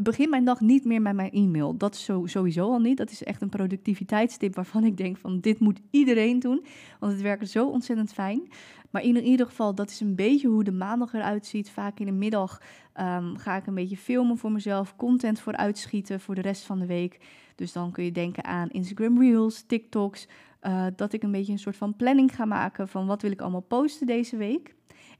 begin 0.00 0.30
mijn 0.30 0.44
dag 0.44 0.60
niet 0.60 0.84
meer 0.84 1.02
met 1.02 1.14
mijn 1.14 1.30
e-mail. 1.30 1.76
Dat 1.76 1.94
is 1.94 2.10
sowieso 2.24 2.72
al 2.72 2.78
niet. 2.78 2.96
Dat 2.96 3.10
is 3.10 3.24
echt 3.24 3.42
een 3.42 3.48
productiviteitstip 3.48 4.54
waarvan 4.54 4.84
ik 4.84 4.96
denk 4.96 5.16
van 5.16 5.40
dit 5.40 5.58
moet 5.58 5.80
iedereen 5.90 6.38
doen. 6.38 6.64
Want 7.00 7.12
het 7.12 7.22
werkt 7.22 7.48
zo 7.48 7.66
ontzettend 7.66 8.12
fijn. 8.12 8.48
Maar 8.90 9.02
in 9.02 9.22
ieder 9.22 9.46
geval, 9.46 9.74
dat 9.74 9.90
is 9.90 10.00
een 10.00 10.14
beetje 10.14 10.48
hoe 10.48 10.64
de 10.64 10.72
maandag 10.72 11.12
eruit 11.12 11.46
ziet. 11.46 11.70
Vaak 11.70 12.00
in 12.00 12.06
de 12.06 12.12
middag 12.12 12.60
um, 13.00 13.36
ga 13.36 13.56
ik 13.56 13.66
een 13.66 13.74
beetje 13.74 13.96
filmen 13.96 14.38
voor 14.38 14.52
mezelf. 14.52 14.96
Content 14.96 15.40
voor 15.40 15.56
uitschieten 15.56 16.20
voor 16.20 16.34
de 16.34 16.40
rest 16.40 16.64
van 16.64 16.78
de 16.78 16.86
week. 16.86 17.20
Dus 17.54 17.72
dan 17.72 17.90
kun 17.90 18.04
je 18.04 18.12
denken 18.12 18.44
aan 18.44 18.70
Instagram 18.70 19.20
Reels, 19.20 19.62
TikToks. 19.62 20.28
Uh, 20.62 20.86
dat 20.96 21.12
ik 21.12 21.22
een 21.22 21.30
beetje 21.30 21.52
een 21.52 21.58
soort 21.58 21.76
van 21.76 21.96
planning 21.96 22.34
ga 22.34 22.44
maken 22.44 22.88
van 22.88 23.06
wat 23.06 23.22
wil 23.22 23.30
ik 23.30 23.40
allemaal 23.40 23.60
posten 23.60 24.06
deze 24.06 24.36
week. 24.36 24.75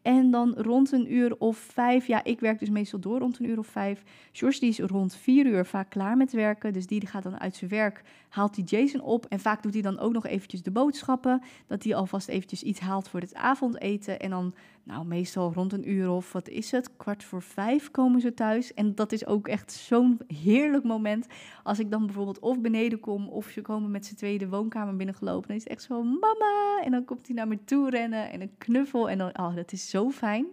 En 0.06 0.30
dan 0.30 0.54
rond 0.56 0.92
een 0.92 1.12
uur 1.12 1.36
of 1.38 1.56
vijf, 1.56 2.06
ja, 2.06 2.24
ik 2.24 2.40
werk 2.40 2.58
dus 2.58 2.70
meestal 2.70 2.98
door 2.98 3.18
rond 3.18 3.38
een 3.38 3.48
uur 3.48 3.58
of 3.58 3.66
vijf. 3.66 4.02
George 4.32 4.60
die 4.60 4.68
is 4.68 4.78
rond 4.78 5.14
vier 5.14 5.46
uur 5.46 5.66
vaak 5.66 5.90
klaar 5.90 6.16
met 6.16 6.32
werken, 6.32 6.72
dus 6.72 6.86
die 6.86 7.06
gaat 7.06 7.22
dan 7.22 7.40
uit 7.40 7.56
zijn 7.56 7.70
werk, 7.70 8.02
haalt 8.28 8.54
die 8.54 8.64
Jason 8.64 9.00
op. 9.00 9.26
En 9.28 9.40
vaak 9.40 9.62
doet 9.62 9.72
hij 9.72 9.82
dan 9.82 9.98
ook 9.98 10.12
nog 10.12 10.26
eventjes 10.26 10.62
de 10.62 10.70
boodschappen, 10.70 11.42
dat 11.66 11.84
hij 11.84 11.94
alvast 11.94 12.28
eventjes 12.28 12.62
iets 12.62 12.80
haalt 12.80 13.08
voor 13.08 13.20
het 13.20 13.34
avondeten. 13.34 14.20
En 14.20 14.30
dan, 14.30 14.54
nou, 14.86 15.06
meestal 15.06 15.52
rond 15.52 15.72
een 15.72 15.90
uur 15.90 16.10
of, 16.10 16.32
wat 16.32 16.48
is 16.48 16.70
het, 16.70 16.96
kwart 16.96 17.24
voor 17.24 17.42
vijf 17.42 17.90
komen 17.90 18.20
ze 18.20 18.34
thuis. 18.34 18.74
En 18.74 18.94
dat 18.94 19.12
is 19.12 19.26
ook 19.26 19.48
echt 19.48 19.72
zo'n 19.72 20.20
heerlijk 20.26 20.84
moment. 20.84 21.26
Als 21.62 21.78
ik 21.78 21.90
dan 21.90 22.04
bijvoorbeeld 22.06 22.38
of 22.38 22.60
beneden 22.60 23.00
kom, 23.00 23.28
of 23.28 23.48
ze 23.48 23.60
komen 23.62 23.90
met 23.90 24.06
z'n 24.06 24.14
tweeën 24.14 24.38
de 24.38 24.48
woonkamer 24.48 24.96
binnengelopen, 24.96 25.48
dan 25.48 25.56
is 25.56 25.62
het 25.62 25.72
echt 25.72 25.82
zo, 25.82 26.02
mama! 26.02 26.80
En 26.84 26.90
dan 26.90 27.04
komt 27.04 27.26
hij 27.26 27.36
naar 27.36 27.48
me 27.48 27.64
toe 27.64 27.90
rennen 27.90 28.30
en 28.30 28.40
een 28.40 28.54
knuffel. 28.58 29.10
En 29.10 29.18
dan, 29.18 29.38
oh, 29.38 29.54
dat 29.54 29.72
is 29.72 29.90
zo 29.90 30.10
fijn. 30.10 30.46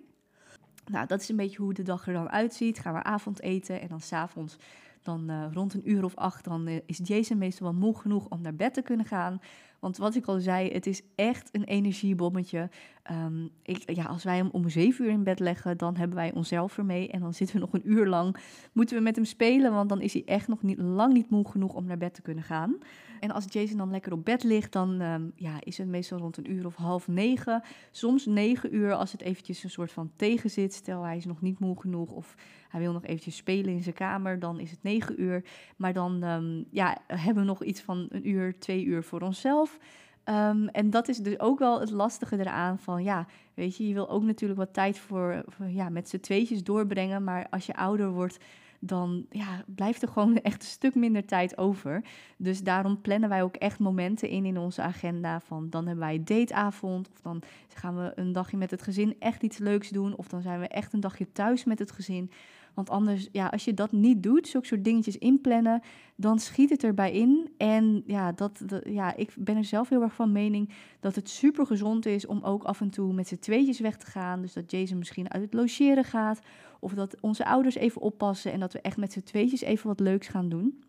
Nou, 0.91 1.07
dat 1.07 1.21
is 1.21 1.30
een 1.30 1.35
beetje 1.35 1.62
hoe 1.62 1.74
de 1.74 1.83
dag 1.83 2.07
er 2.07 2.13
dan 2.13 2.30
uitziet. 2.30 2.80
Gaan 2.80 2.94
we 2.94 3.03
avondeten 3.03 3.81
en 3.81 3.88
dan 3.88 4.01
s'avonds, 4.01 4.57
dan 5.01 5.31
uh, 5.31 5.45
rond 5.51 5.74
een 5.74 5.89
uur 5.89 6.03
of 6.03 6.15
acht, 6.15 6.44
dan 6.44 6.68
uh, 6.68 6.80
is 6.85 7.00
Jason 7.03 7.38
meestal 7.38 7.71
wel 7.71 7.80
moe 7.80 7.97
genoeg 7.97 8.27
om 8.30 8.41
naar 8.41 8.56
bed 8.56 8.74
te 8.74 8.81
kunnen 8.81 9.06
gaan. 9.06 9.41
Want 9.83 9.97
wat 9.97 10.15
ik 10.15 10.25
al 10.25 10.39
zei, 10.39 10.71
het 10.71 10.88
is 10.88 11.01
echt 11.15 11.50
een 11.51 11.63
energiebommetje. 11.63 12.69
Um, 13.12 13.50
ik, 13.63 13.91
ja, 13.95 14.03
als 14.03 14.24
wij 14.24 14.35
hem 14.35 14.50
om 14.51 14.69
zeven 14.69 15.06
uur 15.06 15.12
in 15.12 15.24
bed 15.24 15.39
leggen, 15.39 15.77
dan 15.77 15.97
hebben 15.97 16.18
wij 16.18 16.33
onszelf 16.33 16.77
ermee. 16.77 17.09
En 17.09 17.19
dan 17.19 17.33
zitten 17.33 17.56
we 17.56 17.62
nog 17.65 17.74
een 17.74 17.91
uur 17.91 18.07
lang, 18.07 18.38
moeten 18.74 18.97
we 18.97 19.01
met 19.01 19.15
hem 19.15 19.25
spelen, 19.25 19.74
want 19.74 19.89
dan 19.89 20.01
is 20.01 20.13
hij 20.13 20.24
echt 20.25 20.47
nog 20.47 20.62
niet, 20.62 20.77
lang 20.77 21.13
niet 21.13 21.30
moe 21.30 21.50
genoeg 21.50 21.74
om 21.74 21.85
naar 21.85 21.97
bed 21.97 22.13
te 22.13 22.21
kunnen 22.21 22.44
gaan. 22.44 22.77
En 23.19 23.31
als 23.31 23.45
Jason 23.47 23.77
dan 23.77 23.91
lekker 23.91 24.12
op 24.12 24.25
bed 24.25 24.44
ligt, 24.44 24.71
dan 24.71 25.01
um, 25.01 25.31
ja, 25.35 25.56
is 25.59 25.77
het 25.77 25.88
meestal 25.88 26.18
rond 26.18 26.37
een 26.37 26.52
uur 26.52 26.66
of 26.66 26.75
half 26.75 27.07
negen. 27.07 27.63
Soms 27.92 28.25
negen 28.25 28.75
uur 28.75 28.94
als 28.94 29.11
het 29.11 29.21
eventjes 29.21 29.63
een 29.63 29.69
soort 29.69 29.92
van 29.92 30.11
tegen 30.16 30.49
zit. 30.49 30.73
Stel 30.73 31.04
hij 31.04 31.18
is 31.18 31.25
nog 31.25 31.42
niet 31.42 31.59
moe 31.59 31.80
genoeg 31.80 32.11
of 32.11 32.35
hij 32.73 32.81
wil 32.81 32.92
nog 32.92 33.06
eventjes 33.06 33.35
spelen 33.35 33.73
in 33.73 33.83
zijn 33.83 33.95
kamer, 33.95 34.39
dan 34.39 34.59
is 34.59 34.71
het 34.71 34.83
negen 34.83 35.21
uur. 35.21 35.44
Maar 35.77 35.94
dan 35.94 36.23
um, 36.23 36.65
ja, 36.71 36.97
hebben 37.07 37.44
we 37.44 37.49
nog 37.49 37.63
iets 37.63 37.81
van 37.81 38.06
een 38.09 38.30
uur, 38.30 38.59
twee 38.59 38.83
uur 38.83 39.03
voor 39.03 39.21
onszelf. 39.21 39.77
Um, 40.25 40.68
en 40.68 40.89
dat 40.89 41.07
is 41.07 41.18
dus 41.18 41.39
ook 41.39 41.59
wel 41.59 41.80
het 41.80 41.92
lastige 41.92 42.39
eraan 42.39 42.80
van, 42.80 43.03
ja, 43.03 43.25
weet 43.53 43.77
je, 43.77 43.87
je 43.87 43.94
wil 43.94 44.09
ook 44.09 44.23
natuurlijk 44.23 44.59
wat 44.59 44.73
tijd 44.73 44.99
voor, 44.99 45.44
voor 45.47 45.69
ja, 45.69 45.89
met 45.89 46.09
z'n 46.09 46.19
tweetjes 46.19 46.63
doorbrengen. 46.63 47.23
Maar 47.23 47.47
als 47.49 47.65
je 47.65 47.75
ouder 47.75 48.11
wordt, 48.11 48.37
dan 48.80 49.25
ja, 49.30 49.63
blijft 49.65 50.01
er 50.01 50.07
gewoon 50.07 50.42
echt 50.42 50.61
een 50.61 50.68
stuk 50.68 50.95
minder 50.95 51.25
tijd 51.25 51.57
over. 51.57 52.03
Dus 52.37 52.63
daarom 52.63 53.01
plannen 53.01 53.30
wij 53.30 53.44
ook 53.44 53.56
echt 53.56 53.80
momenten 53.80 54.30
in 54.30 54.45
in 54.45 54.57
onze 54.57 54.81
agenda. 54.81 55.39
Van 55.39 55.69
dan 55.69 55.87
hebben 55.87 56.06
wij 56.06 56.23
dateavond, 56.23 57.09
of 57.09 57.21
dan 57.21 57.42
gaan 57.75 57.95
we 57.95 58.11
een 58.15 58.31
dagje 58.31 58.57
met 58.57 58.71
het 58.71 58.81
gezin 58.81 59.15
echt 59.19 59.44
iets 59.44 59.57
leuks 59.57 59.89
doen, 59.89 60.15
of 60.15 60.27
dan 60.27 60.42
zijn 60.42 60.59
we 60.59 60.68
echt 60.68 60.94
een 60.94 60.99
dagje 60.99 61.31
thuis 61.31 61.63
met 61.63 61.80
het 61.80 61.92
gezin. 61.92 62.31
Want 62.73 62.89
anders, 62.89 63.30
ja, 63.31 63.47
als 63.47 63.65
je 63.65 63.73
dat 63.73 63.92
niet 63.92 64.23
doet, 64.23 64.47
zulke 64.47 64.68
soort 64.68 64.83
dingetjes 64.83 65.18
inplannen, 65.18 65.81
dan 66.15 66.39
schiet 66.39 66.69
het 66.69 66.83
erbij 66.83 67.11
in. 67.11 67.49
En 67.57 68.03
ja, 68.06 68.31
dat, 68.31 68.63
ja, 68.83 69.15
ik 69.15 69.33
ben 69.37 69.57
er 69.57 69.65
zelf 69.65 69.89
heel 69.89 70.01
erg 70.01 70.13
van 70.13 70.31
mening 70.31 70.69
dat 70.99 71.15
het 71.15 71.30
super 71.30 71.65
gezond 71.65 72.06
is 72.06 72.25
om 72.25 72.44
ook 72.44 72.63
af 72.63 72.81
en 72.81 72.89
toe 72.89 73.13
met 73.13 73.27
z'n 73.27 73.39
tweetjes 73.39 73.80
weg 73.80 73.97
te 73.97 74.06
gaan. 74.06 74.42
Dus 74.42 74.53
dat 74.53 74.71
Jason 74.71 74.97
misschien 74.97 75.31
uit 75.31 75.44
het 75.44 75.53
logeren 75.53 76.03
gaat. 76.03 76.39
Of 76.80 76.94
dat 76.94 77.15
onze 77.21 77.45
ouders 77.45 77.75
even 77.75 78.01
oppassen 78.01 78.51
en 78.51 78.59
dat 78.59 78.73
we 78.73 78.81
echt 78.81 78.97
met 78.97 79.11
z'n 79.11 79.23
tweetjes 79.23 79.61
even 79.61 79.87
wat 79.87 79.99
leuks 79.99 80.27
gaan 80.27 80.49
doen. 80.49 80.83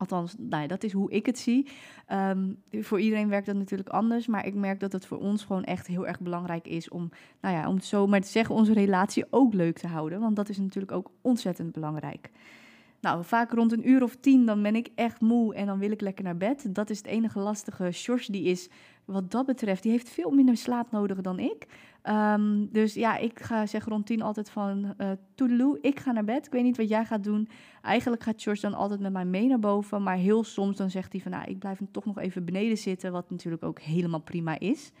Althans, 0.00 0.34
ja, 0.50 0.66
dat 0.66 0.82
is 0.82 0.92
hoe 0.92 1.10
ik 1.10 1.26
het 1.26 1.38
zie. 1.38 1.66
Um, 2.12 2.62
voor 2.70 3.00
iedereen 3.00 3.28
werkt 3.28 3.46
dat 3.46 3.56
natuurlijk 3.56 3.88
anders. 3.88 4.26
Maar 4.26 4.46
ik 4.46 4.54
merk 4.54 4.80
dat 4.80 4.92
het 4.92 5.06
voor 5.06 5.18
ons 5.18 5.44
gewoon 5.44 5.64
echt 5.64 5.86
heel 5.86 6.06
erg 6.06 6.20
belangrijk 6.20 6.66
is 6.66 6.88
om, 6.88 7.10
nou 7.40 7.54
ja, 7.54 7.68
om 7.68 7.74
het 7.74 7.84
zo 7.84 8.06
maar 8.06 8.20
te 8.20 8.28
zeggen, 8.28 8.54
onze 8.54 8.72
relatie 8.72 9.24
ook 9.30 9.54
leuk 9.54 9.78
te 9.78 9.86
houden. 9.86 10.20
Want 10.20 10.36
dat 10.36 10.48
is 10.48 10.58
natuurlijk 10.58 10.92
ook 10.92 11.10
ontzettend 11.20 11.72
belangrijk. 11.72 12.30
Nou, 13.00 13.24
vaak 13.24 13.52
rond 13.52 13.72
een 13.72 13.88
uur 13.88 14.02
of 14.02 14.16
tien, 14.16 14.46
dan 14.46 14.62
ben 14.62 14.76
ik 14.76 14.88
echt 14.94 15.20
moe 15.20 15.54
en 15.54 15.66
dan 15.66 15.78
wil 15.78 15.90
ik 15.90 16.00
lekker 16.00 16.24
naar 16.24 16.36
bed. 16.36 16.74
Dat 16.74 16.90
is 16.90 16.98
het 16.98 17.06
enige 17.06 17.38
lastige. 17.38 17.92
George, 17.92 18.32
die 18.32 18.44
is 18.44 18.68
wat 19.12 19.30
dat 19.30 19.46
betreft, 19.46 19.82
die 19.82 19.92
heeft 19.92 20.08
veel 20.08 20.30
minder 20.30 20.56
slaap 20.56 20.90
nodig 20.90 21.20
dan 21.20 21.38
ik. 21.38 21.66
Ehm, 22.02 22.66
dus 22.70 22.94
ja, 22.94 23.16
ik 23.16 23.40
ga 23.40 23.66
zeggen 23.66 23.92
rond 23.92 24.06
tien 24.06 24.22
altijd 24.22 24.50
van 24.50 24.94
uh, 24.98 25.74
ik 25.80 26.00
ga 26.00 26.12
naar 26.12 26.24
bed. 26.24 26.46
Ik 26.46 26.52
weet 26.52 26.62
niet 26.62 26.76
wat 26.76 26.88
jij 26.88 27.04
gaat 27.04 27.24
doen. 27.24 27.48
Eigenlijk 27.82 28.22
gaat 28.22 28.42
George 28.42 28.60
dan 28.60 28.74
altijd 28.74 29.00
met 29.00 29.12
mij 29.12 29.24
mee 29.24 29.46
naar 29.46 29.58
boven. 29.58 30.02
Maar 30.02 30.16
heel 30.16 30.44
soms 30.44 30.76
dan 30.76 30.90
zegt 30.90 31.12
hij 31.12 31.20
van, 31.20 31.30
nou, 31.30 31.50
ik 31.50 31.58
blijf 31.58 31.78
hem 31.78 31.90
toch 31.90 32.04
nog 32.04 32.18
even 32.18 32.44
beneden 32.44 32.78
zitten. 32.78 33.12
Wat 33.12 33.30
natuurlijk 33.30 33.62
ook 33.62 33.80
helemaal 33.80 34.20
prima 34.20 34.58
is. 34.58 34.92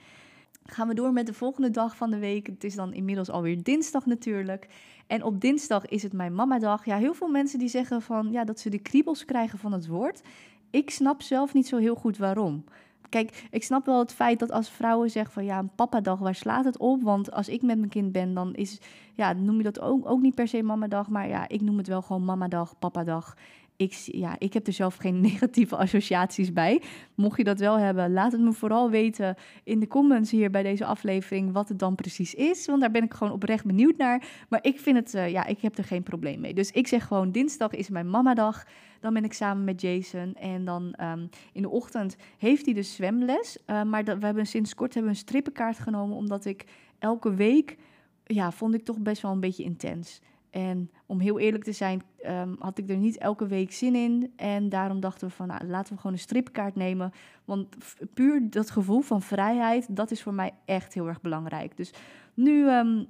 Gaan 0.64 0.88
we 0.88 0.94
door 0.94 1.12
met 1.12 1.26
de 1.26 1.34
volgende 1.34 1.70
dag 1.70 1.96
van 1.96 2.10
de 2.10 2.18
week. 2.18 2.46
Het 2.46 2.64
is 2.64 2.74
dan 2.74 2.92
inmiddels 2.92 3.30
alweer 3.30 3.62
dinsdag 3.62 4.06
natuurlijk. 4.06 4.68
En 5.06 5.22
op 5.22 5.40
dinsdag 5.40 5.86
is 5.86 6.02
het 6.02 6.12
mijn 6.12 6.34
mamadag. 6.34 6.84
Ja, 6.84 6.96
heel 6.96 7.14
veel 7.14 7.28
mensen 7.28 7.58
die 7.58 7.68
zeggen 7.68 8.02
van, 8.02 8.32
ja, 8.32 8.44
dat 8.44 8.60
ze 8.60 8.70
de 8.70 8.78
kriebels 8.78 9.24
krijgen 9.24 9.58
van 9.58 9.72
het 9.72 9.86
woord. 9.86 10.22
Ik 10.70 10.90
snap 10.90 11.22
zelf 11.22 11.54
niet 11.54 11.66
zo 11.66 11.76
heel 11.76 11.94
goed 11.94 12.18
waarom. 12.18 12.64
Kijk, 13.10 13.46
ik 13.50 13.64
snap 13.64 13.86
wel 13.86 13.98
het 13.98 14.12
feit 14.12 14.38
dat 14.38 14.50
als 14.50 14.70
vrouwen 14.70 15.10
zeggen 15.10 15.32
van 15.32 15.44
ja, 15.44 15.58
een 15.58 15.74
papadag, 15.74 16.18
waar 16.18 16.34
slaat 16.34 16.64
het 16.64 16.78
op? 16.78 17.02
Want 17.02 17.32
als 17.32 17.48
ik 17.48 17.62
met 17.62 17.78
mijn 17.78 17.90
kind 17.90 18.12
ben, 18.12 18.34
dan 18.34 18.54
is, 18.54 18.80
ja, 19.14 19.32
noem 19.32 19.56
je 19.56 19.62
dat 19.62 19.80
ook, 19.80 20.08
ook 20.08 20.20
niet 20.20 20.34
per 20.34 20.48
se 20.48 20.62
mamadag, 20.62 21.08
maar 21.08 21.28
ja, 21.28 21.48
ik 21.48 21.60
noem 21.60 21.78
het 21.78 21.86
wel 21.86 22.02
gewoon 22.02 22.24
mamadag, 22.24 22.78
papadag. 22.78 23.36
Ik, 23.80 23.92
ja, 23.92 24.36
ik 24.38 24.52
heb 24.52 24.66
er 24.66 24.72
zelf 24.72 24.96
geen 24.96 25.20
negatieve 25.30 25.76
associaties 25.76 26.52
bij. 26.52 26.82
Mocht 27.14 27.36
je 27.36 27.44
dat 27.44 27.58
wel 27.58 27.78
hebben, 27.78 28.12
laat 28.12 28.32
het 28.32 28.40
me 28.40 28.52
vooral 28.52 28.90
weten 28.90 29.36
in 29.64 29.80
de 29.80 29.86
comments 29.86 30.30
hier 30.30 30.50
bij 30.50 30.62
deze 30.62 30.84
aflevering 30.84 31.52
wat 31.52 31.68
het 31.68 31.78
dan 31.78 31.94
precies 31.94 32.34
is. 32.34 32.66
Want 32.66 32.80
daar 32.80 32.90
ben 32.90 33.02
ik 33.02 33.14
gewoon 33.14 33.32
oprecht 33.32 33.64
benieuwd 33.64 33.96
naar. 33.96 34.24
Maar 34.48 34.58
ik 34.62 34.80
vind 34.80 34.96
het, 34.96 35.14
uh, 35.14 35.30
ja, 35.30 35.46
ik 35.46 35.60
heb 35.60 35.78
er 35.78 35.84
geen 35.84 36.02
probleem 36.02 36.40
mee. 36.40 36.54
Dus 36.54 36.70
ik 36.70 36.86
zeg 36.86 37.06
gewoon, 37.06 37.32
dinsdag 37.32 37.70
is 37.70 37.88
mijn 37.88 38.10
mamadag. 38.10 38.64
Dan 39.00 39.14
ben 39.14 39.24
ik 39.24 39.32
samen 39.32 39.64
met 39.64 39.80
Jason. 39.80 40.34
En 40.34 40.64
dan 40.64 40.94
um, 41.00 41.28
in 41.52 41.62
de 41.62 41.68
ochtend 41.68 42.16
heeft 42.38 42.64
hij 42.64 42.74
dus 42.74 42.94
zwemles. 42.94 43.58
Uh, 43.66 43.82
maar 43.82 44.04
dat, 44.04 44.18
we 44.18 44.24
hebben 44.24 44.46
sinds 44.46 44.74
kort 44.74 44.94
hebben 44.94 45.12
een 45.12 45.18
strippenkaart 45.18 45.78
genomen. 45.78 46.16
Omdat 46.16 46.44
ik 46.44 46.64
elke 46.98 47.34
week, 47.34 47.76
ja, 48.24 48.52
vond 48.52 48.74
ik 48.74 48.84
toch 48.84 48.98
best 48.98 49.22
wel 49.22 49.32
een 49.32 49.40
beetje 49.40 49.64
intens. 49.64 50.20
En 50.50 50.90
om 51.06 51.20
heel 51.20 51.38
eerlijk 51.38 51.64
te 51.64 51.72
zijn, 51.72 52.02
um, 52.26 52.56
had 52.58 52.78
ik 52.78 52.88
er 52.88 52.96
niet 52.96 53.18
elke 53.18 53.46
week 53.46 53.72
zin 53.72 53.94
in. 53.94 54.32
En 54.36 54.68
daarom 54.68 55.00
dachten 55.00 55.28
we 55.28 55.34
van, 55.34 55.46
nou, 55.46 55.66
laten 55.66 55.92
we 55.92 56.00
gewoon 56.00 56.12
een 56.16 56.22
stripkaart 56.22 56.74
nemen. 56.74 57.12
Want 57.44 57.76
puur 58.14 58.50
dat 58.50 58.70
gevoel 58.70 59.00
van 59.00 59.22
vrijheid, 59.22 59.96
dat 59.96 60.10
is 60.10 60.22
voor 60.22 60.34
mij 60.34 60.52
echt 60.64 60.94
heel 60.94 61.08
erg 61.08 61.20
belangrijk. 61.20 61.76
Dus 61.76 61.92
nu 62.34 62.68
um, 62.68 63.06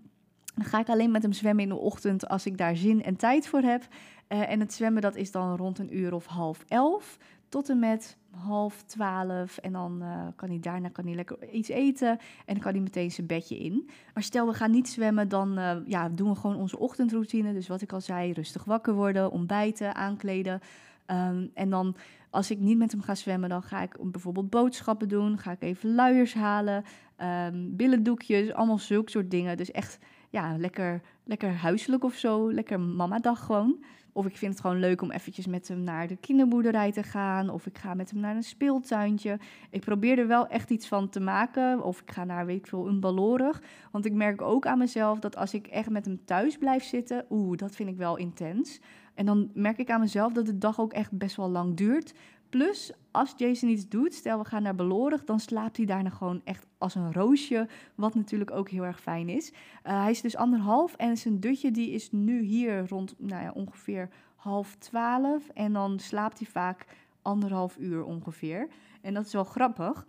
ga 0.54 0.80
ik 0.80 0.88
alleen 0.88 1.10
met 1.10 1.22
hem 1.22 1.32
zwemmen 1.32 1.62
in 1.62 1.68
de 1.68 1.76
ochtend 1.76 2.28
als 2.28 2.46
ik 2.46 2.58
daar 2.58 2.76
zin 2.76 3.02
en 3.02 3.16
tijd 3.16 3.48
voor 3.48 3.60
heb. 3.62 3.82
Uh, 4.28 4.50
en 4.50 4.60
het 4.60 4.72
zwemmen, 4.72 5.02
dat 5.02 5.16
is 5.16 5.30
dan 5.30 5.56
rond 5.56 5.78
een 5.78 5.96
uur 5.96 6.14
of 6.14 6.26
half 6.26 6.64
elf 6.68 7.18
tot 7.50 7.68
en 7.68 7.78
met 7.78 8.16
half 8.30 8.82
twaalf. 8.82 9.58
En 9.58 9.72
dan 9.72 9.98
uh, 10.02 10.26
kan 10.36 10.48
hij 10.48 10.60
daarna 10.60 10.88
kan 10.88 11.04
hij 11.04 11.14
lekker 11.14 11.50
iets 11.50 11.68
eten. 11.68 12.08
En 12.10 12.54
dan 12.54 12.58
kan 12.58 12.72
hij 12.72 12.80
meteen 12.80 13.10
zijn 13.10 13.26
bedje 13.26 13.58
in. 13.58 13.88
Maar 14.14 14.22
stel 14.22 14.46
we 14.46 14.54
gaan 14.54 14.70
niet 14.70 14.88
zwemmen, 14.88 15.28
dan 15.28 15.58
uh, 15.58 15.76
ja, 15.86 16.08
doen 16.08 16.28
we 16.28 16.34
gewoon 16.34 16.56
onze 16.56 16.78
ochtendroutine. 16.78 17.52
Dus 17.52 17.68
wat 17.68 17.80
ik 17.80 17.92
al 17.92 18.00
zei, 18.00 18.32
rustig 18.32 18.64
wakker 18.64 18.94
worden, 18.94 19.30
ontbijten, 19.30 19.94
aankleden. 19.94 20.60
Um, 21.06 21.50
en 21.54 21.70
dan 21.70 21.96
als 22.30 22.50
ik 22.50 22.58
niet 22.58 22.78
met 22.78 22.92
hem 22.92 23.02
ga 23.02 23.14
zwemmen, 23.14 23.48
dan 23.48 23.62
ga 23.62 23.82
ik 23.82 23.96
bijvoorbeeld 24.00 24.50
boodschappen 24.50 25.08
doen. 25.08 25.38
Ga 25.38 25.50
ik 25.50 25.62
even 25.62 25.94
luiers 25.94 26.34
halen, 26.34 26.84
um, 27.18 27.76
billendoekjes, 27.76 28.52
allemaal 28.52 28.78
zulke 28.78 29.10
soort 29.10 29.30
dingen. 29.30 29.56
Dus 29.56 29.70
echt 29.70 29.98
ja, 30.30 30.56
lekker, 30.56 31.00
lekker 31.24 31.52
huiselijk 31.52 32.04
of 32.04 32.14
zo. 32.14 32.52
Lekker 32.52 32.80
mama-dag 32.80 33.44
gewoon. 33.44 33.84
Of 34.12 34.26
ik 34.26 34.36
vind 34.36 34.52
het 34.52 34.60
gewoon 34.60 34.78
leuk 34.78 35.02
om 35.02 35.10
eventjes 35.10 35.46
met 35.46 35.68
hem 35.68 35.82
naar 35.82 36.06
de 36.06 36.16
kinderboerderij 36.16 36.92
te 36.92 37.02
gaan. 37.02 37.50
Of 37.50 37.66
ik 37.66 37.78
ga 37.78 37.94
met 37.94 38.10
hem 38.10 38.20
naar 38.20 38.36
een 38.36 38.42
speeltuintje. 38.42 39.38
Ik 39.70 39.80
probeer 39.80 40.18
er 40.18 40.26
wel 40.26 40.46
echt 40.46 40.70
iets 40.70 40.88
van 40.88 41.08
te 41.08 41.20
maken. 41.20 41.84
Of 41.84 42.00
ik 42.00 42.10
ga 42.10 42.24
naar, 42.24 42.46
weet 42.46 42.58
ik 42.58 42.66
veel, 42.66 42.88
een 42.88 43.00
balorig. 43.00 43.62
Want 43.90 44.04
ik 44.04 44.12
merk 44.12 44.42
ook 44.42 44.66
aan 44.66 44.78
mezelf 44.78 45.18
dat 45.18 45.36
als 45.36 45.54
ik 45.54 45.66
echt 45.66 45.90
met 45.90 46.04
hem 46.04 46.24
thuis 46.24 46.58
blijf 46.58 46.84
zitten... 46.84 47.24
Oeh, 47.30 47.56
dat 47.56 47.76
vind 47.76 47.88
ik 47.88 47.96
wel 47.96 48.16
intens. 48.16 48.80
En 49.14 49.26
dan 49.26 49.50
merk 49.54 49.78
ik 49.78 49.90
aan 49.90 50.00
mezelf 50.00 50.32
dat 50.32 50.46
de 50.46 50.58
dag 50.58 50.80
ook 50.80 50.92
echt 50.92 51.12
best 51.12 51.36
wel 51.36 51.50
lang 51.50 51.76
duurt. 51.76 52.14
Plus, 52.50 52.92
als 53.10 53.34
Jason 53.36 53.68
iets 53.68 53.88
doet, 53.88 54.14
stel 54.14 54.38
we 54.38 54.44
gaan 54.44 54.62
naar 54.62 54.74
Belorig, 54.74 55.24
dan 55.24 55.40
slaapt 55.40 55.76
hij 55.76 55.86
daarna 55.86 56.10
gewoon 56.10 56.40
echt 56.44 56.66
als 56.78 56.94
een 56.94 57.12
roosje, 57.12 57.68
wat 57.94 58.14
natuurlijk 58.14 58.50
ook 58.50 58.68
heel 58.68 58.84
erg 58.84 59.00
fijn 59.00 59.28
is. 59.28 59.50
Uh, 59.50 60.02
hij 60.02 60.10
is 60.10 60.20
dus 60.20 60.36
anderhalf 60.36 60.94
en 60.94 61.16
zijn 61.16 61.40
dutje 61.40 61.70
die 61.70 61.90
is 61.90 62.10
nu 62.12 62.40
hier 62.40 62.88
rond 62.88 63.14
nou 63.18 63.42
ja, 63.42 63.50
ongeveer 63.54 64.08
half 64.36 64.76
twaalf. 64.76 65.48
En 65.48 65.72
dan 65.72 65.98
slaapt 65.98 66.38
hij 66.38 66.48
vaak 66.48 66.86
anderhalf 67.22 67.76
uur 67.78 68.04
ongeveer. 68.04 68.68
En 69.00 69.14
dat 69.14 69.26
is 69.26 69.32
wel 69.32 69.44
grappig, 69.44 70.06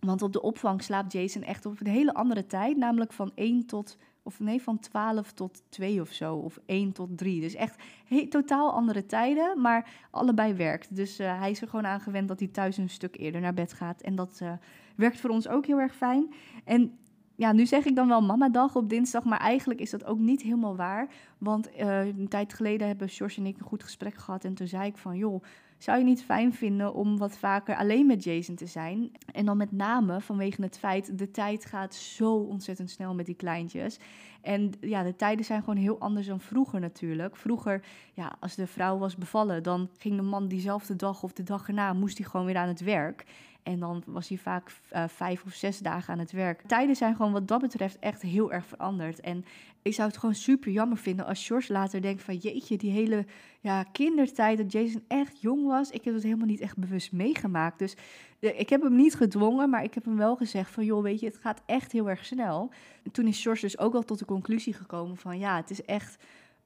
want 0.00 0.22
op 0.22 0.32
de 0.32 0.42
opvang 0.42 0.82
slaapt 0.82 1.12
Jason 1.12 1.42
echt 1.42 1.66
op 1.66 1.80
een 1.80 1.86
hele 1.86 2.14
andere 2.14 2.46
tijd, 2.46 2.76
namelijk 2.76 3.12
van 3.12 3.32
1 3.34 3.66
tot 3.66 3.96
of 4.28 4.40
nee, 4.40 4.62
van 4.62 4.78
12 4.78 5.32
tot 5.32 5.62
2 5.68 6.00
of 6.00 6.12
zo. 6.12 6.34
Of 6.34 6.58
1 6.66 6.92
tot 6.92 7.18
3. 7.18 7.40
Dus 7.40 7.54
echt 7.54 7.82
he, 8.04 8.26
totaal 8.28 8.72
andere 8.72 9.06
tijden. 9.06 9.60
Maar 9.60 9.90
allebei 10.10 10.54
werkt. 10.54 10.96
Dus 10.96 11.20
uh, 11.20 11.38
hij 11.38 11.50
is 11.50 11.60
er 11.60 11.68
gewoon 11.68 11.86
aan 11.86 12.00
gewend 12.00 12.28
dat 12.28 12.38
hij 12.38 12.48
thuis 12.48 12.76
een 12.76 12.90
stuk 12.90 13.16
eerder 13.16 13.40
naar 13.40 13.54
bed 13.54 13.72
gaat. 13.72 14.00
En 14.00 14.14
dat 14.14 14.38
uh, 14.42 14.52
werkt 14.96 15.20
voor 15.20 15.30
ons 15.30 15.48
ook 15.48 15.66
heel 15.66 15.80
erg 15.80 15.94
fijn. 15.94 16.34
En 16.64 16.98
ja, 17.34 17.52
nu 17.52 17.66
zeg 17.66 17.84
ik 17.84 17.96
dan 17.96 18.08
wel 18.08 18.22
mama-dag 18.22 18.76
op 18.76 18.88
dinsdag, 18.88 19.24
maar 19.24 19.40
eigenlijk 19.40 19.80
is 19.80 19.90
dat 19.90 20.04
ook 20.04 20.18
niet 20.18 20.42
helemaal 20.42 20.76
waar. 20.76 21.08
Want 21.38 21.68
uh, 21.76 22.06
een 22.06 22.28
tijd 22.28 22.52
geleden 22.52 22.86
hebben 22.86 23.08
George 23.08 23.40
en 23.40 23.46
ik 23.46 23.58
een 23.58 23.66
goed 23.66 23.82
gesprek 23.82 24.14
gehad. 24.14 24.44
En 24.44 24.54
toen 24.54 24.66
zei 24.66 24.86
ik 24.86 24.96
van, 24.96 25.16
joh, 25.16 25.42
zou 25.78 25.98
je 25.98 26.04
niet 26.04 26.24
fijn 26.24 26.54
vinden 26.54 26.94
om 26.94 27.18
wat 27.18 27.38
vaker 27.38 27.76
alleen 27.76 28.06
met 28.06 28.24
Jason 28.24 28.54
te 28.54 28.66
zijn? 28.66 29.10
En 29.32 29.44
dan 29.44 29.56
met 29.56 29.72
name 29.72 30.20
vanwege 30.20 30.62
het 30.62 30.78
feit, 30.78 31.18
de 31.18 31.30
tijd 31.30 31.64
gaat 31.64 31.94
zo 31.94 32.34
ontzettend 32.34 32.90
snel 32.90 33.14
met 33.14 33.26
die 33.26 33.34
kleintjes. 33.34 33.98
En 34.40 34.72
ja, 34.80 35.02
de 35.02 35.16
tijden 35.16 35.44
zijn 35.44 35.60
gewoon 35.60 35.76
heel 35.76 35.98
anders 35.98 36.26
dan 36.26 36.40
vroeger 36.40 36.80
natuurlijk. 36.80 37.36
Vroeger, 37.36 37.84
ja, 38.14 38.36
als 38.40 38.54
de 38.54 38.66
vrouw 38.66 38.98
was 38.98 39.16
bevallen, 39.16 39.62
dan 39.62 39.90
ging 39.98 40.16
de 40.16 40.22
man 40.22 40.48
diezelfde 40.48 40.96
dag 40.96 41.22
of 41.22 41.32
de 41.32 41.42
dag 41.42 41.68
erna, 41.68 41.92
moest 41.92 42.18
hij 42.18 42.26
gewoon 42.26 42.46
weer 42.46 42.56
aan 42.56 42.68
het 42.68 42.80
werk. 42.80 43.24
En 43.68 43.78
dan 43.78 44.02
was 44.06 44.28
hij 44.28 44.38
vaak 44.38 44.70
uh, 44.92 45.04
vijf 45.08 45.44
of 45.44 45.52
zes 45.52 45.78
dagen 45.78 46.12
aan 46.12 46.18
het 46.18 46.32
werk. 46.32 46.62
Tijden 46.62 46.96
zijn 46.96 47.16
gewoon 47.16 47.32
wat 47.32 47.48
dat 47.48 47.60
betreft 47.60 47.98
echt 47.98 48.22
heel 48.22 48.52
erg 48.52 48.66
veranderd. 48.66 49.20
En 49.20 49.44
ik 49.82 49.94
zou 49.94 50.08
het 50.08 50.18
gewoon 50.18 50.34
super 50.34 50.72
jammer 50.72 50.98
vinden 50.98 51.26
als 51.26 51.46
George 51.46 51.72
later 51.72 52.02
denkt 52.02 52.22
van... 52.22 52.36
jeetje, 52.36 52.76
die 52.76 52.90
hele 52.90 53.26
ja, 53.60 53.82
kindertijd 53.82 54.58
dat 54.58 54.72
Jason 54.72 55.04
echt 55.08 55.40
jong 55.40 55.66
was... 55.66 55.90
ik 55.90 56.04
heb 56.04 56.14
het 56.14 56.22
helemaal 56.22 56.46
niet 56.46 56.60
echt 56.60 56.78
bewust 56.78 57.12
meegemaakt. 57.12 57.78
Dus 57.78 57.96
uh, 58.40 58.60
ik 58.60 58.68
heb 58.68 58.82
hem 58.82 58.96
niet 58.96 59.14
gedwongen, 59.14 59.70
maar 59.70 59.84
ik 59.84 59.94
heb 59.94 60.04
hem 60.04 60.16
wel 60.16 60.36
gezegd 60.36 60.70
van... 60.70 60.84
joh, 60.84 61.02
weet 61.02 61.20
je, 61.20 61.26
het 61.26 61.38
gaat 61.38 61.62
echt 61.66 61.92
heel 61.92 62.10
erg 62.10 62.24
snel. 62.24 62.70
En 63.02 63.10
toen 63.10 63.26
is 63.26 63.42
George 63.42 63.60
dus 63.60 63.78
ook 63.78 63.94
al 63.94 64.02
tot 64.02 64.18
de 64.18 64.24
conclusie 64.24 64.72
gekomen 64.72 65.16
van... 65.16 65.38
ja, 65.38 65.56
het 65.56 65.70
is 65.70 65.82
echt 65.82 66.16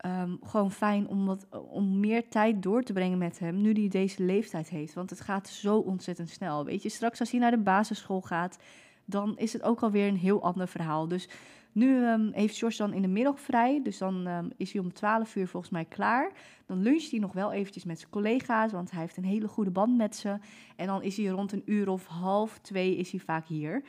um, 0.06 0.38
gewoon 0.44 0.72
fijn 0.72 1.08
om, 1.08 1.26
wat, 1.26 1.46
om 1.70 2.00
meer 2.00 2.28
tijd 2.28 2.62
door 2.62 2.82
te 2.82 2.92
brengen 2.92 3.18
met 3.18 3.38
hem 3.38 3.60
nu 3.60 3.72
hij 3.72 3.88
deze 3.88 4.22
leeftijd 4.22 4.68
heeft. 4.68 4.94
Want 4.94 5.10
het 5.10 5.20
gaat 5.20 5.48
zo 5.48 5.78
ontzettend 5.78 6.28
snel. 6.28 6.64
Weet 6.64 6.82
je, 6.82 6.88
straks 6.88 7.20
als 7.20 7.30
hij 7.30 7.40
naar 7.40 7.50
de 7.50 7.58
basisschool 7.58 8.20
gaat, 8.20 8.58
dan 9.04 9.36
is 9.36 9.52
het 9.52 9.62
ook 9.62 9.80
alweer 9.80 10.08
een 10.08 10.16
heel 10.16 10.42
ander 10.42 10.68
verhaal. 10.68 11.08
Dus 11.08 11.28
nu 11.72 12.06
um, 12.06 12.30
heeft 12.32 12.58
George 12.58 12.76
dan 12.76 12.92
in 12.92 13.02
de 13.02 13.08
middag 13.08 13.40
vrij. 13.40 13.80
Dus 13.82 13.98
dan 13.98 14.26
um, 14.26 14.50
is 14.56 14.72
hij 14.72 14.82
om 14.82 14.92
12 14.92 15.36
uur 15.36 15.48
volgens 15.48 15.72
mij 15.72 15.84
klaar. 15.84 16.30
Dan 16.66 16.82
luncht 16.82 17.10
hij 17.10 17.20
nog 17.20 17.32
wel 17.32 17.52
eventjes 17.52 17.84
met 17.84 17.98
zijn 17.98 18.10
collega's, 18.10 18.72
want 18.72 18.90
hij 18.90 19.00
heeft 19.00 19.16
een 19.16 19.24
hele 19.24 19.48
goede 19.48 19.70
band 19.70 19.96
met 19.96 20.16
ze. 20.16 20.38
En 20.76 20.86
dan 20.86 21.02
is 21.02 21.16
hij 21.16 21.26
rond 21.26 21.52
een 21.52 21.62
uur 21.64 21.88
of 21.88 22.06
half 22.06 22.58
twee 22.58 22.96
is 22.96 23.10
hij 23.10 23.20
vaak 23.20 23.46
hier. 23.46 23.82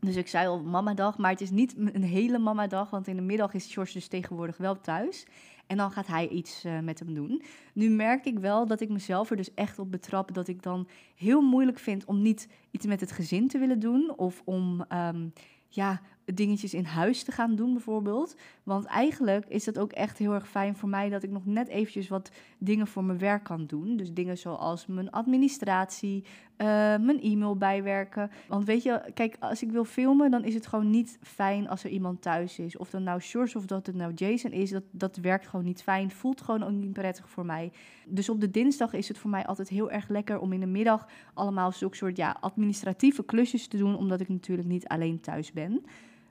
Dus 0.00 0.16
ik 0.16 0.28
zei 0.28 0.46
al 0.46 0.62
mamadag, 0.62 1.18
maar 1.18 1.30
het 1.30 1.40
is 1.40 1.50
niet 1.50 1.74
een 1.76 2.02
hele 2.02 2.38
mamadag, 2.38 2.90
want 2.90 3.06
in 3.06 3.16
de 3.16 3.22
middag 3.22 3.54
is 3.54 3.72
George 3.72 3.92
dus 3.92 4.08
tegenwoordig 4.08 4.56
wel 4.56 4.80
thuis. 4.80 5.26
En 5.66 5.76
dan 5.76 5.90
gaat 5.90 6.06
hij 6.06 6.28
iets 6.28 6.64
uh, 6.64 6.78
met 6.78 6.98
hem 6.98 7.14
doen. 7.14 7.42
Nu 7.74 7.90
merk 7.90 8.24
ik 8.24 8.38
wel 8.38 8.66
dat 8.66 8.80
ik 8.80 8.88
mezelf 8.88 9.30
er 9.30 9.36
dus 9.36 9.54
echt 9.54 9.78
op 9.78 9.90
betrap 9.90 10.34
dat 10.34 10.48
ik 10.48 10.62
dan 10.62 10.88
heel 11.14 11.40
moeilijk 11.40 11.78
vind 11.78 12.04
om 12.04 12.22
niet 12.22 12.48
iets 12.70 12.86
met 12.86 13.00
het 13.00 13.12
gezin 13.12 13.48
te 13.48 13.58
willen 13.58 13.78
doen 13.78 14.12
of 14.16 14.42
om 14.44 14.84
um, 14.92 15.32
ja, 15.68 16.00
dingetjes 16.24 16.74
in 16.74 16.84
huis 16.84 17.22
te 17.22 17.32
gaan 17.32 17.54
doen 17.54 17.72
bijvoorbeeld. 17.72 18.36
Want 18.62 18.84
eigenlijk 18.84 19.46
is 19.46 19.64
dat 19.64 19.78
ook 19.78 19.92
echt 19.92 20.18
heel 20.18 20.34
erg 20.34 20.48
fijn 20.48 20.76
voor 20.76 20.88
mij 20.88 21.08
dat 21.08 21.22
ik 21.22 21.30
nog 21.30 21.46
net 21.46 21.68
eventjes 21.68 22.08
wat 22.08 22.30
dingen 22.60 22.86
voor 22.86 23.04
mijn 23.04 23.18
werk 23.18 23.44
kan 23.44 23.66
doen. 23.66 23.96
Dus 23.96 24.12
dingen 24.12 24.38
zoals 24.38 24.86
mijn 24.86 25.10
administratie, 25.10 26.24
uh, 26.24 26.66
mijn 26.98 27.20
e-mail 27.20 27.56
bijwerken. 27.56 28.30
Want 28.48 28.64
weet 28.64 28.82
je, 28.82 29.10
kijk, 29.14 29.36
als 29.40 29.62
ik 29.62 29.70
wil 29.70 29.84
filmen, 29.84 30.30
dan 30.30 30.44
is 30.44 30.54
het 30.54 30.66
gewoon 30.66 30.90
niet 30.90 31.18
fijn 31.22 31.68
als 31.68 31.84
er 31.84 31.90
iemand 31.90 32.22
thuis 32.22 32.58
is. 32.58 32.76
Of 32.76 32.90
dan 32.90 33.02
nou 33.02 33.20
George 33.20 33.58
of 33.58 33.66
dat 33.66 33.86
het 33.86 33.96
nou 33.96 34.12
Jason 34.14 34.50
is, 34.50 34.70
dat, 34.70 34.82
dat 34.90 35.16
werkt 35.16 35.46
gewoon 35.48 35.64
niet 35.64 35.82
fijn. 35.82 36.10
Voelt 36.10 36.40
gewoon 36.40 36.62
ook 36.62 36.70
niet 36.70 36.92
prettig 36.92 37.28
voor 37.28 37.46
mij. 37.46 37.72
Dus 38.06 38.28
op 38.28 38.40
de 38.40 38.50
dinsdag 38.50 38.92
is 38.92 39.08
het 39.08 39.18
voor 39.18 39.30
mij 39.30 39.46
altijd 39.46 39.68
heel 39.68 39.90
erg 39.90 40.08
lekker 40.08 40.38
om 40.38 40.52
in 40.52 40.60
de 40.60 40.66
middag 40.66 41.08
allemaal 41.34 41.72
zulke 41.72 41.96
soort 41.96 42.16
ja, 42.16 42.36
administratieve 42.40 43.24
klusjes 43.24 43.66
te 43.66 43.76
doen, 43.76 43.96
omdat 43.96 44.20
ik 44.20 44.28
natuurlijk 44.28 44.68
niet 44.68 44.88
alleen 44.88 45.20
thuis 45.20 45.52
ben. 45.52 45.84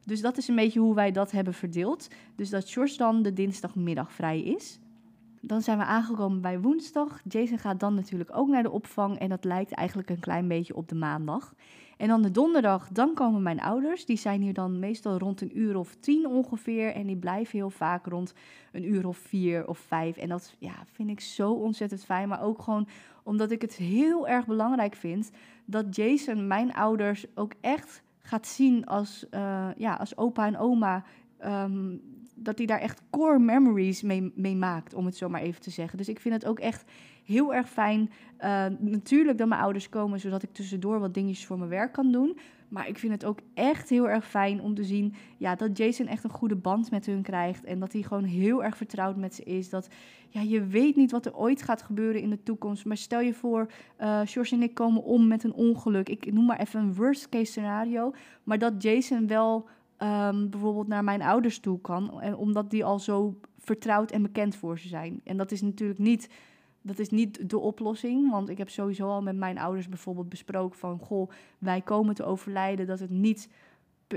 Dus 0.05 0.21
dat 0.21 0.37
is 0.37 0.47
een 0.47 0.55
beetje 0.55 0.79
hoe 0.79 0.95
wij 0.95 1.11
dat 1.11 1.31
hebben 1.31 1.53
verdeeld. 1.53 2.07
Dus 2.35 2.49
dat 2.49 2.69
George 2.69 2.97
dan 2.97 3.21
de 3.21 3.33
dinsdagmiddag 3.33 4.11
vrij 4.11 4.41
is. 4.41 4.79
Dan 5.41 5.61
zijn 5.61 5.77
we 5.77 5.83
aangekomen 5.83 6.41
bij 6.41 6.59
woensdag. 6.59 7.21
Jason 7.23 7.57
gaat 7.57 7.79
dan 7.79 7.93
natuurlijk 7.93 8.29
ook 8.33 8.47
naar 8.47 8.63
de 8.63 8.71
opvang 8.71 9.19
en 9.19 9.29
dat 9.29 9.43
lijkt 9.43 9.71
eigenlijk 9.71 10.09
een 10.09 10.19
klein 10.19 10.47
beetje 10.47 10.75
op 10.75 10.89
de 10.89 10.95
maandag. 10.95 11.53
En 11.97 12.07
dan 12.07 12.21
de 12.21 12.31
donderdag, 12.31 12.89
dan 12.91 13.13
komen 13.13 13.43
mijn 13.43 13.61
ouders. 13.61 14.05
Die 14.05 14.17
zijn 14.17 14.41
hier 14.41 14.53
dan 14.53 14.79
meestal 14.79 15.17
rond 15.17 15.41
een 15.41 15.59
uur 15.59 15.77
of 15.77 15.95
tien 15.99 16.27
ongeveer. 16.27 16.93
En 16.93 17.07
die 17.07 17.17
blijven 17.17 17.57
heel 17.57 17.69
vaak 17.69 18.05
rond 18.05 18.33
een 18.71 18.85
uur 18.85 19.07
of 19.07 19.17
vier 19.17 19.67
of 19.67 19.77
vijf. 19.77 20.17
En 20.17 20.29
dat 20.29 20.55
ja, 20.59 20.73
vind 20.91 21.09
ik 21.09 21.19
zo 21.19 21.51
ontzettend 21.51 22.03
fijn. 22.03 22.27
Maar 22.27 22.41
ook 22.41 22.61
gewoon 22.61 22.87
omdat 23.23 23.51
ik 23.51 23.61
het 23.61 23.75
heel 23.75 24.27
erg 24.27 24.45
belangrijk 24.45 24.95
vind 24.95 25.31
dat 25.65 25.95
Jason 25.95 26.47
mijn 26.47 26.73
ouders 26.73 27.25
ook 27.35 27.53
echt 27.61 28.03
gaat 28.19 28.47
zien 28.47 28.85
als, 28.85 29.25
uh, 29.31 29.67
ja, 29.77 29.93
als 29.93 30.17
opa 30.17 30.45
en 30.45 30.57
oma. 30.57 31.03
Um, 31.45 32.01
dat 32.41 32.57
hij 32.57 32.67
daar 32.67 32.79
echt 32.79 33.01
core 33.09 33.39
memories 33.39 34.01
mee, 34.01 34.31
mee, 34.35 34.55
maakt, 34.55 34.93
om 34.93 35.05
het 35.05 35.17
zo 35.17 35.29
maar 35.29 35.41
even 35.41 35.61
te 35.61 35.69
zeggen. 35.69 35.97
Dus 35.97 36.09
ik 36.09 36.19
vind 36.19 36.33
het 36.33 36.45
ook 36.45 36.59
echt 36.59 36.91
heel 37.23 37.53
erg 37.53 37.69
fijn. 37.69 38.11
Uh, 38.39 38.65
natuurlijk 38.79 39.37
dat 39.37 39.47
mijn 39.47 39.61
ouders 39.61 39.89
komen, 39.89 40.19
zodat 40.19 40.43
ik 40.43 40.53
tussendoor 40.53 40.99
wat 40.99 41.13
dingetjes 41.13 41.45
voor 41.45 41.57
mijn 41.57 41.69
werk 41.69 41.91
kan 41.91 42.11
doen. 42.11 42.37
Maar 42.69 42.87
ik 42.87 42.97
vind 42.97 43.13
het 43.13 43.25
ook 43.25 43.39
echt 43.53 43.89
heel 43.89 44.09
erg 44.09 44.27
fijn 44.27 44.61
om 44.61 44.75
te 44.75 44.83
zien 44.83 45.13
ja, 45.37 45.55
dat 45.55 45.77
Jason 45.77 46.07
echt 46.07 46.23
een 46.23 46.29
goede 46.29 46.55
band 46.55 46.91
met 46.91 47.05
hun 47.05 47.21
krijgt. 47.21 47.63
En 47.63 47.79
dat 47.79 47.93
hij 47.93 48.01
gewoon 48.01 48.23
heel 48.23 48.63
erg 48.63 48.77
vertrouwd 48.77 49.15
met 49.15 49.35
ze 49.35 49.43
is. 49.43 49.69
Dat 49.69 49.87
ja, 50.29 50.41
je 50.41 50.65
weet 50.65 50.95
niet 50.95 51.11
wat 51.11 51.25
er 51.25 51.35
ooit 51.35 51.61
gaat 51.61 51.81
gebeuren 51.81 52.21
in 52.21 52.29
de 52.29 52.43
toekomst. 52.43 52.85
Maar 52.85 52.97
stel 52.97 53.19
je 53.19 53.33
voor, 53.33 53.71
uh, 54.01 54.21
George 54.25 54.55
en 54.55 54.61
ik 54.61 54.73
komen 54.73 55.03
om 55.03 55.27
met 55.27 55.43
een 55.43 55.53
ongeluk. 55.53 56.09
Ik 56.09 56.33
noem 56.33 56.45
maar 56.45 56.59
even 56.59 56.79
een 56.79 56.93
worst 56.93 57.29
case 57.29 57.51
scenario. 57.51 58.13
Maar 58.43 58.57
dat 58.57 58.83
Jason 58.83 59.27
wel 59.27 59.67
um, 60.03 60.49
bijvoorbeeld 60.49 60.87
naar 60.87 61.03
mijn 61.03 61.21
ouders 61.21 61.59
toe 61.59 61.81
kan. 61.81 62.35
Omdat 62.35 62.69
die 62.69 62.85
al 62.85 62.99
zo 62.99 63.39
vertrouwd 63.59 64.11
en 64.11 64.21
bekend 64.21 64.55
voor 64.55 64.79
ze 64.79 64.87
zijn. 64.87 65.21
En 65.23 65.37
dat 65.37 65.51
is 65.51 65.61
natuurlijk 65.61 65.99
niet, 65.99 66.29
dat 66.81 66.99
is 66.99 67.09
niet 67.09 67.49
de 67.49 67.57
oplossing. 67.57 68.31
Want 68.31 68.49
ik 68.49 68.57
heb 68.57 68.69
sowieso 68.69 69.07
al 69.07 69.21
met 69.21 69.35
mijn 69.35 69.57
ouders 69.57 69.89
bijvoorbeeld 69.89 70.29
besproken 70.29 70.79
van... 70.79 70.99
goh, 70.99 71.29
wij 71.57 71.81
komen 71.81 72.15
te 72.15 72.23
overlijden 72.23 72.87
dat 72.87 72.99
het 72.99 73.09
niet 73.09 73.49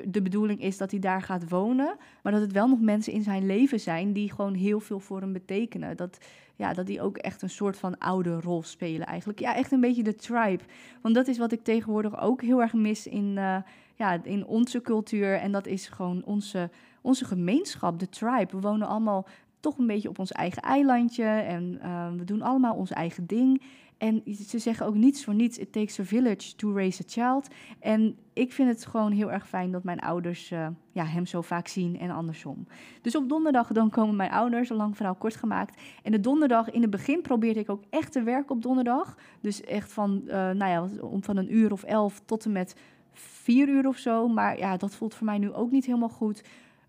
de 0.08 0.22
bedoeling 0.22 0.60
is 0.60 0.76
dat 0.76 0.90
hij 0.90 1.00
daar 1.00 1.22
gaat 1.22 1.48
wonen. 1.48 1.96
Maar 2.22 2.32
dat 2.32 2.40
het 2.40 2.52
wel 2.52 2.68
nog 2.68 2.80
mensen 2.80 3.12
in 3.12 3.22
zijn 3.22 3.46
leven 3.46 3.80
zijn 3.80 4.12
die 4.12 4.30
gewoon 4.30 4.54
heel 4.54 4.80
veel 4.80 5.00
voor 5.00 5.20
hem 5.20 5.32
betekenen. 5.32 5.96
Dat, 5.96 6.18
ja, 6.56 6.72
dat 6.72 6.86
die 6.86 7.00
ook 7.00 7.16
echt 7.16 7.42
een 7.42 7.50
soort 7.50 7.78
van 7.78 7.98
oude 7.98 8.40
rol 8.40 8.62
spelen 8.62 9.06
eigenlijk. 9.06 9.38
Ja, 9.38 9.54
echt 9.54 9.72
een 9.72 9.80
beetje 9.80 10.02
de 10.02 10.14
tribe. 10.14 10.62
Want 11.02 11.14
dat 11.14 11.28
is 11.28 11.38
wat 11.38 11.52
ik 11.52 11.64
tegenwoordig 11.64 12.20
ook 12.20 12.42
heel 12.42 12.60
erg 12.60 12.72
mis 12.72 13.06
in, 13.06 13.34
uh, 13.36 13.56
ja, 13.94 14.22
in 14.22 14.46
onze 14.46 14.80
cultuur. 14.80 15.34
En 15.34 15.52
dat 15.52 15.66
is 15.66 15.88
gewoon 15.88 16.24
onze, 16.24 16.70
onze 17.00 17.24
gemeenschap, 17.24 17.98
de 17.98 18.08
tribe. 18.08 18.48
We 18.50 18.60
wonen 18.60 18.88
allemaal 18.88 19.26
toch 19.60 19.78
een 19.78 19.86
beetje 19.86 20.08
op 20.08 20.18
ons 20.18 20.32
eigen 20.32 20.62
eilandje. 20.62 21.24
En 21.24 21.78
uh, 21.82 22.12
we 22.16 22.24
doen 22.24 22.42
allemaal 22.42 22.74
ons 22.74 22.90
eigen 22.90 23.26
ding. 23.26 23.62
En 24.02 24.22
ze 24.48 24.58
zeggen 24.58 24.86
ook 24.86 24.94
niets 24.94 25.24
voor 25.24 25.34
niets. 25.34 25.58
It 25.58 25.72
takes 25.72 26.00
a 26.00 26.04
village 26.04 26.54
to 26.56 26.72
raise 26.74 27.02
a 27.02 27.08
child. 27.08 27.48
En 27.80 28.16
ik 28.32 28.52
vind 28.52 28.68
het 28.68 28.86
gewoon 28.86 29.12
heel 29.12 29.32
erg 29.32 29.48
fijn 29.48 29.70
dat 29.70 29.84
mijn 29.84 30.00
ouders 30.00 30.50
uh, 30.50 30.66
ja, 30.92 31.04
hem 31.04 31.26
zo 31.26 31.40
vaak 31.40 31.68
zien 31.68 31.98
en 31.98 32.10
andersom. 32.10 32.66
Dus 33.02 33.16
op 33.16 33.28
donderdag 33.28 33.72
dan 33.72 33.90
komen 33.90 34.16
mijn 34.16 34.30
ouders, 34.30 34.70
een 34.70 34.76
lang 34.76 34.96
verhaal 34.96 35.14
kort 35.14 35.36
gemaakt. 35.36 35.80
En 36.02 36.12
de 36.12 36.20
donderdag, 36.20 36.70
in 36.70 36.80
het 36.80 36.90
begin 36.90 37.20
probeerde 37.20 37.60
ik 37.60 37.70
ook 37.70 37.82
echt 37.90 38.12
te 38.12 38.22
werken 38.22 38.54
op 38.54 38.62
donderdag. 38.62 39.16
Dus 39.40 39.60
echt 39.60 39.92
van, 39.92 40.22
uh, 40.26 40.32
nou 40.32 40.66
ja, 40.66 40.88
van 41.20 41.36
een 41.36 41.54
uur 41.54 41.72
of 41.72 41.82
elf 41.82 42.22
tot 42.24 42.44
en 42.44 42.52
met 42.52 42.74
vier 43.12 43.68
uur 43.68 43.86
of 43.86 43.96
zo. 43.96 44.28
Maar 44.28 44.58
ja, 44.58 44.76
dat 44.76 44.94
voelt 44.94 45.14
voor 45.14 45.26
mij 45.26 45.38
nu 45.38 45.52
ook 45.52 45.70
niet 45.70 45.86
helemaal 45.86 46.08
goed. 46.08 46.42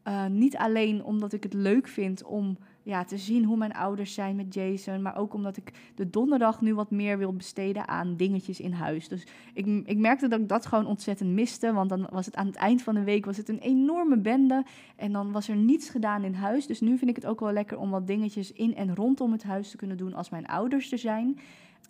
Uh, 0.08 0.26
niet 0.26 0.58
alleen 0.58 1.04
omdat 1.04 1.34
ik 1.34 1.44
het 1.44 1.54
leuk 1.54 1.88
vind 1.88 2.24
om 2.24 2.58
ja, 2.84 3.04
te 3.04 3.18
zien 3.18 3.44
hoe 3.44 3.58
mijn 3.58 3.74
ouders 3.74 4.14
zijn 4.14 4.36
met 4.36 4.54
Jason. 4.54 5.02
Maar 5.02 5.18
ook 5.18 5.34
omdat 5.34 5.58
ik 5.58 5.72
de 5.96 6.10
donderdag 6.10 6.62
nu 6.62 6.76
wat 6.76 6.92
meer 6.92 7.18
wil 7.18 7.34
besteden 7.34 7.88
aan 7.88 8.16
dingetjes 8.16 8.60
in 8.60 8.72
huis. 8.72 9.08
Dus 9.08 9.28
ik, 9.54 9.66
ik 9.86 9.98
merkte 9.98 10.28
dat 10.28 10.40
ik 10.40 10.50
dat 10.50 10.66
gewoon 10.66 10.86
ontzettend 10.86 11.30
miste. 11.30 11.74
Want 11.74 11.90
dan 11.90 12.08
was 12.12 12.26
het 12.26 12.36
aan 12.36 12.46
het 12.46 12.56
eind 12.56 12.82
van 12.82 12.96
de 12.96 13.04
week 13.04 13.26
was 13.26 13.38
het 13.38 13.50
een 13.50 13.60
enorme 13.60 14.18
bende. 14.18 14.64
En 14.96 15.12
dan 15.12 15.32
was 15.32 15.48
er 15.48 15.56
niets 15.56 15.90
gedaan 15.90 16.24
in 16.24 16.34
huis. 16.34 16.68
Dus 16.68 16.82
nu 16.82 16.98
vind 16.98 17.10
ik 17.10 17.16
het 17.16 17.26
ook 17.26 17.40
wel 17.40 17.52
lekker 17.52 17.78
om 17.78 17.90
wat 17.90 18.08
dingetjes 18.08 18.52
in 18.52 18.76
en 18.76 18.96
rondom 18.96 19.32
het 19.32 19.44
huis 19.44 19.70
te 19.70 19.78
kunnen 19.78 19.98
doen 19.98 20.14
als 20.14 20.30
mijn 20.30 20.46
ouders 20.46 20.92
er 20.92 20.98
zijn. 20.98 21.40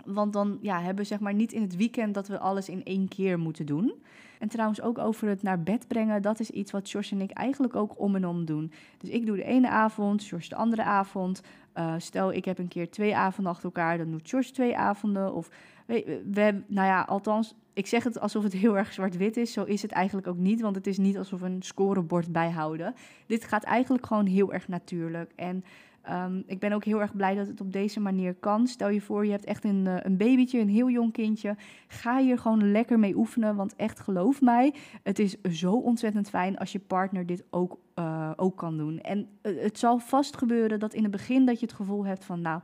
Want 0.06 0.34
dan 0.34 0.58
ja, 0.62 0.78
hebben 0.78 1.04
we 1.04 1.10
zeg 1.10 1.20
maar 1.20 1.34
niet 1.34 1.54
in 1.54 1.62
het 1.62 1.76
weekend 1.76 2.14
dat 2.14 2.28
we 2.28 2.40
alles 2.40 2.70
in 2.70 2.84
één 2.84 3.08
keer 3.08 3.40
moeten 3.40 3.66
doen. 3.66 3.94
En 4.40 4.50
trouwens 4.50 4.82
ook 4.82 4.98
over 4.98 5.28
het 5.28 5.44
naar 5.44 5.64
bed 5.64 5.88
brengen, 5.88 6.22
dat 6.22 6.40
is 6.40 6.50
iets 6.50 6.72
wat 6.72 6.90
George 6.90 7.16
en 7.16 7.22
ik 7.22 7.32
eigenlijk 7.32 7.76
ook 7.76 8.00
om 8.00 8.16
en 8.16 8.28
om 8.28 8.46
doen. 8.46 8.72
Dus 8.98 9.10
ik 9.10 9.26
doe 9.26 9.36
de 9.36 9.44
ene 9.44 9.70
avond, 9.70 10.24
George 10.24 10.50
de 10.50 10.56
andere 10.56 10.84
avond. 10.84 11.42
Uh, 11.78 11.94
stel, 11.98 12.34
ik 12.34 12.46
heb 12.46 12.58
een 12.58 12.68
keer 12.68 12.92
twee 12.92 13.16
avonden 13.16 13.54
achter 13.54 13.66
elkaar, 13.66 13.98
dan 13.98 14.12
doet 14.12 14.30
George 14.30 14.52
twee 14.52 14.78
avonden. 14.78 15.34
Of 15.34 15.50
we, 15.86 16.22
we, 16.32 16.64
nou 16.68 16.88
ja, 16.88 17.02
althans, 17.02 17.56
ik 17.74 17.88
zeg 17.88 18.04
het 18.04 18.20
alsof 18.20 18.44
het 18.44 18.54
heel 18.64 18.78
erg 18.78 18.94
zwart-wit 18.94 19.38
is. 19.38 19.54
Zo 19.54 19.64
is 19.64 19.82
het 19.82 19.92
eigenlijk 19.92 20.28
ook 20.28 20.38
niet, 20.38 20.62
want 20.62 20.76
het 20.76 20.88
is 20.88 20.98
niet 20.98 21.18
alsof 21.18 21.40
we 21.40 21.46
een 21.46 21.62
scorebord 21.62 22.32
bijhouden. 22.32 22.96
Dit 23.28 23.44
gaat 23.44 23.64
eigenlijk 23.64 24.06
gewoon 24.06 24.26
heel 24.26 24.54
erg 24.54 24.68
natuurlijk. 24.68 25.32
En 25.36 25.64
Um, 26.12 26.44
ik 26.46 26.60
ben 26.60 26.74
ook 26.74 26.84
heel 26.84 27.02
erg 27.02 27.16
blij 27.16 27.36
dat 27.36 27.48
het 27.48 27.62
op 27.62 27.74
deze 27.74 28.00
manier 28.00 28.34
kan. 28.34 28.68
Stel 28.68 28.90
je 28.90 29.02
voor, 29.02 29.26
je 29.26 29.32
hebt 29.32 29.46
echt 29.46 29.64
een, 29.64 29.86
uh, 29.86 29.96
een 30.00 30.18
babytje, 30.18 30.60
een 30.60 30.70
heel 30.70 30.90
jong 30.90 31.12
kindje. 31.12 31.56
Ga 31.88 32.18
hier 32.18 32.38
gewoon 32.38 32.72
lekker 32.72 33.00
mee 33.00 33.18
oefenen. 33.18 33.56
Want 33.56 33.76
echt, 33.76 34.00
geloof 34.00 34.42
mij, 34.42 34.74
het 35.04 35.20
is 35.20 35.42
zo 35.42 35.74
ontzettend 35.74 36.30
fijn 36.30 36.58
als 36.58 36.72
je 36.72 36.80
partner 36.80 37.26
dit 37.26 37.44
ook, 37.50 37.78
uh, 38.00 38.32
ook 38.36 38.58
kan 38.58 38.78
doen. 38.78 39.00
En 39.00 39.28
uh, 39.42 39.62
het 39.62 39.80
zal 39.80 40.00
vast 40.00 40.38
gebeuren 40.38 40.80
dat 40.80 40.94
in 40.94 41.04
het 41.04 41.12
begin 41.12 41.46
dat 41.46 41.60
je 41.60 41.66
het 41.66 41.76
gevoel 41.76 42.06
hebt 42.06 42.26
van, 42.26 42.42
nou. 42.42 42.62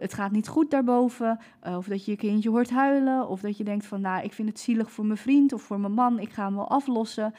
Het 0.00 0.14
gaat 0.14 0.32
niet 0.32 0.48
goed 0.48 0.70
daarboven. 0.70 1.38
Of 1.76 1.86
dat 1.86 2.04
je 2.04 2.10
je 2.10 2.16
kindje 2.16 2.50
hoort 2.50 2.70
huilen. 2.70 3.28
Of 3.28 3.40
dat 3.40 3.56
je 3.56 3.64
denkt 3.64 3.86
van, 3.86 4.00
nou, 4.00 4.24
ik 4.24 4.32
vind 4.32 4.48
het 4.48 4.58
zielig 4.58 4.90
voor 4.90 5.06
mijn 5.06 5.18
vriend 5.18 5.52
of 5.52 5.62
voor 5.62 5.80
mijn 5.80 5.92
man. 5.92 6.18
Ik 6.18 6.30
ga 6.30 6.44
hem 6.44 6.54
wel 6.54 6.68
aflossen. 6.68 7.34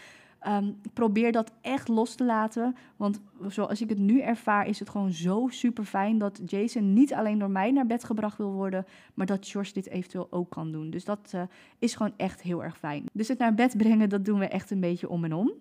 Um, 0.47 0.79
probeer 0.93 1.32
dat 1.32 1.51
echt 1.62 1.88
los 1.88 2.15
te 2.15 2.23
laten. 2.23 2.75
Want 2.95 3.21
zoals 3.47 3.82
ik 3.82 3.89
het 3.89 3.99
nu 3.99 4.21
ervaar, 4.21 4.67
is 4.67 4.79
het 4.79 4.89
gewoon 4.89 5.12
zo 5.12 5.47
super 5.49 5.84
fijn 5.84 6.17
dat 6.17 6.41
Jason 6.45 6.93
niet 6.93 7.13
alleen 7.13 7.39
door 7.39 7.49
mij 7.49 7.71
naar 7.71 7.86
bed 7.86 8.03
gebracht 8.03 8.38
wil 8.38 8.51
worden, 8.51 8.86
maar 9.13 9.25
dat 9.25 9.47
George 9.47 9.73
dit 9.73 9.89
eventueel 9.89 10.27
ook 10.29 10.49
kan 10.49 10.71
doen. 10.71 10.89
Dus 10.89 11.06
dat 11.06 11.32
uh, 11.36 11.41
is 11.79 11.95
gewoon 11.95 12.13
echt 12.17 12.41
heel 12.41 12.63
erg 12.63 12.77
fijn. 12.77 13.06
Dus 13.13 13.27
het 13.27 13.38
naar 13.38 13.53
bed 13.53 13.77
brengen, 13.77 14.10
dat 14.10 14.25
doen 14.25 14.39
we 14.39 14.47
echt 14.47 14.71
een 14.71 14.79
beetje 14.79 15.10
om 15.10 15.23
en 15.23 15.34
om. 15.34 15.51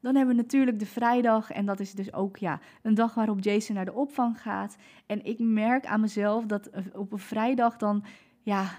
Dan 0.00 0.14
hebben 0.16 0.36
we 0.36 0.42
natuurlijk 0.42 0.78
de 0.78 0.86
vrijdag. 0.86 1.50
En 1.50 1.66
dat 1.66 1.80
is 1.80 1.92
dus 1.92 2.12
ook 2.12 2.36
ja, 2.36 2.60
een 2.82 2.94
dag 2.94 3.14
waarop 3.14 3.44
Jason 3.44 3.74
naar 3.74 3.84
de 3.84 3.92
opvang 3.92 4.40
gaat. 4.40 4.76
En 5.06 5.24
ik 5.24 5.38
merk 5.38 5.86
aan 5.86 6.00
mezelf 6.00 6.46
dat 6.46 6.66
eh, 6.66 6.82
op 6.92 7.12
een 7.12 7.18
vrijdag 7.18 7.76
dan. 7.76 8.04
Ja, 8.40 8.70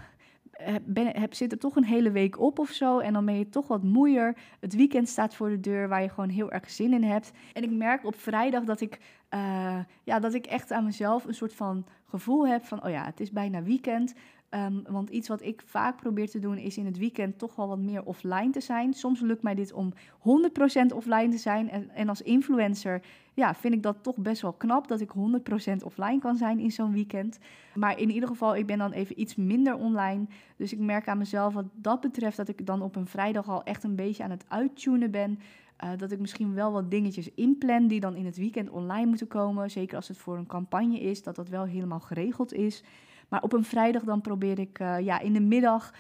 heb, 0.93 1.33
zit 1.33 1.51
er 1.51 1.57
toch 1.57 1.75
een 1.75 1.85
hele 1.85 2.11
week 2.11 2.39
op 2.39 2.59
of 2.59 2.69
zo. 2.69 2.99
En 2.99 3.13
dan 3.13 3.25
ben 3.25 3.37
je 3.37 3.49
toch 3.49 3.67
wat 3.67 3.83
moeier. 3.83 4.37
Het 4.59 4.75
weekend 4.75 5.09
staat 5.09 5.35
voor 5.35 5.49
de 5.49 5.59
deur 5.59 5.87
waar 5.87 6.01
je 6.01 6.09
gewoon 6.09 6.29
heel 6.29 6.51
erg 6.51 6.69
zin 6.69 6.93
in 6.93 7.03
hebt. 7.03 7.31
En 7.53 7.63
ik 7.63 7.71
merk 7.71 8.05
op 8.05 8.15
vrijdag 8.15 8.63
dat 8.63 8.81
ik, 8.81 8.99
uh, 9.33 9.79
ja, 10.03 10.19
dat 10.19 10.33
ik 10.33 10.45
echt 10.45 10.71
aan 10.71 10.85
mezelf 10.85 11.25
een 11.25 11.33
soort 11.33 11.53
van 11.53 11.85
gevoel 12.05 12.47
heb 12.47 12.63
van... 12.63 12.83
oh 12.83 12.89
ja, 12.89 13.05
het 13.05 13.19
is 13.19 13.31
bijna 13.31 13.63
weekend. 13.63 14.13
Um, 14.55 14.83
want 14.87 15.09
iets 15.09 15.27
wat 15.27 15.41
ik 15.41 15.61
vaak 15.65 15.97
probeer 16.01 16.29
te 16.29 16.39
doen 16.39 16.57
is 16.57 16.77
in 16.77 16.85
het 16.85 16.97
weekend 16.97 17.37
toch 17.37 17.55
wel 17.55 17.67
wat 17.67 17.79
meer 17.79 18.03
offline 18.03 18.49
te 18.49 18.59
zijn. 18.59 18.93
Soms 18.93 19.19
lukt 19.19 19.41
mij 19.41 19.55
dit 19.55 19.73
om 19.73 19.93
100% 19.93 20.95
offline 20.95 21.29
te 21.29 21.37
zijn. 21.37 21.69
En, 21.69 21.89
en 21.89 22.09
als 22.09 22.21
influencer 22.21 23.01
ja, 23.33 23.53
vind 23.53 23.73
ik 23.73 23.83
dat 23.83 23.97
toch 24.01 24.17
best 24.17 24.41
wel 24.41 24.53
knap 24.53 24.87
dat 24.87 25.01
ik 25.01 25.09
100% 25.09 25.83
offline 25.83 26.19
kan 26.19 26.35
zijn 26.35 26.59
in 26.59 26.71
zo'n 26.71 26.93
weekend. 26.93 27.39
Maar 27.73 27.99
in 27.99 28.09
ieder 28.09 28.29
geval, 28.29 28.55
ik 28.55 28.65
ben 28.65 28.77
dan 28.77 28.91
even 28.91 29.19
iets 29.19 29.35
minder 29.35 29.75
online. 29.75 30.25
Dus 30.55 30.73
ik 30.73 30.79
merk 30.79 31.07
aan 31.07 31.17
mezelf 31.17 31.53
wat 31.53 31.65
dat 31.73 32.01
betreft 32.01 32.37
dat 32.37 32.47
ik 32.47 32.65
dan 32.65 32.81
op 32.81 32.95
een 32.95 33.07
vrijdag 33.07 33.49
al 33.49 33.63
echt 33.63 33.83
een 33.83 33.95
beetje 33.95 34.23
aan 34.23 34.31
het 34.31 34.45
uittunen 34.47 35.11
ben. 35.11 35.39
Uh, 35.83 35.89
dat 35.97 36.11
ik 36.11 36.19
misschien 36.19 36.53
wel 36.53 36.71
wat 36.71 36.91
dingetjes 36.91 37.29
inplan 37.33 37.87
die 37.87 37.99
dan 37.99 38.15
in 38.15 38.25
het 38.25 38.37
weekend 38.37 38.69
online 38.69 39.05
moeten 39.05 39.27
komen. 39.27 39.71
Zeker 39.71 39.95
als 39.95 40.07
het 40.07 40.17
voor 40.17 40.37
een 40.37 40.47
campagne 40.47 40.99
is, 40.99 41.23
dat 41.23 41.35
dat 41.35 41.49
wel 41.49 41.63
helemaal 41.63 41.99
geregeld 41.99 42.53
is. 42.53 42.83
Maar 43.29 43.41
op 43.41 43.53
een 43.53 43.63
vrijdag 43.63 44.03
dan 44.03 44.21
probeer 44.21 44.59
ik 44.59 44.79
uh, 44.79 44.99
ja, 44.99 45.19
in 45.19 45.33
de 45.33 45.39
middag 45.39 45.93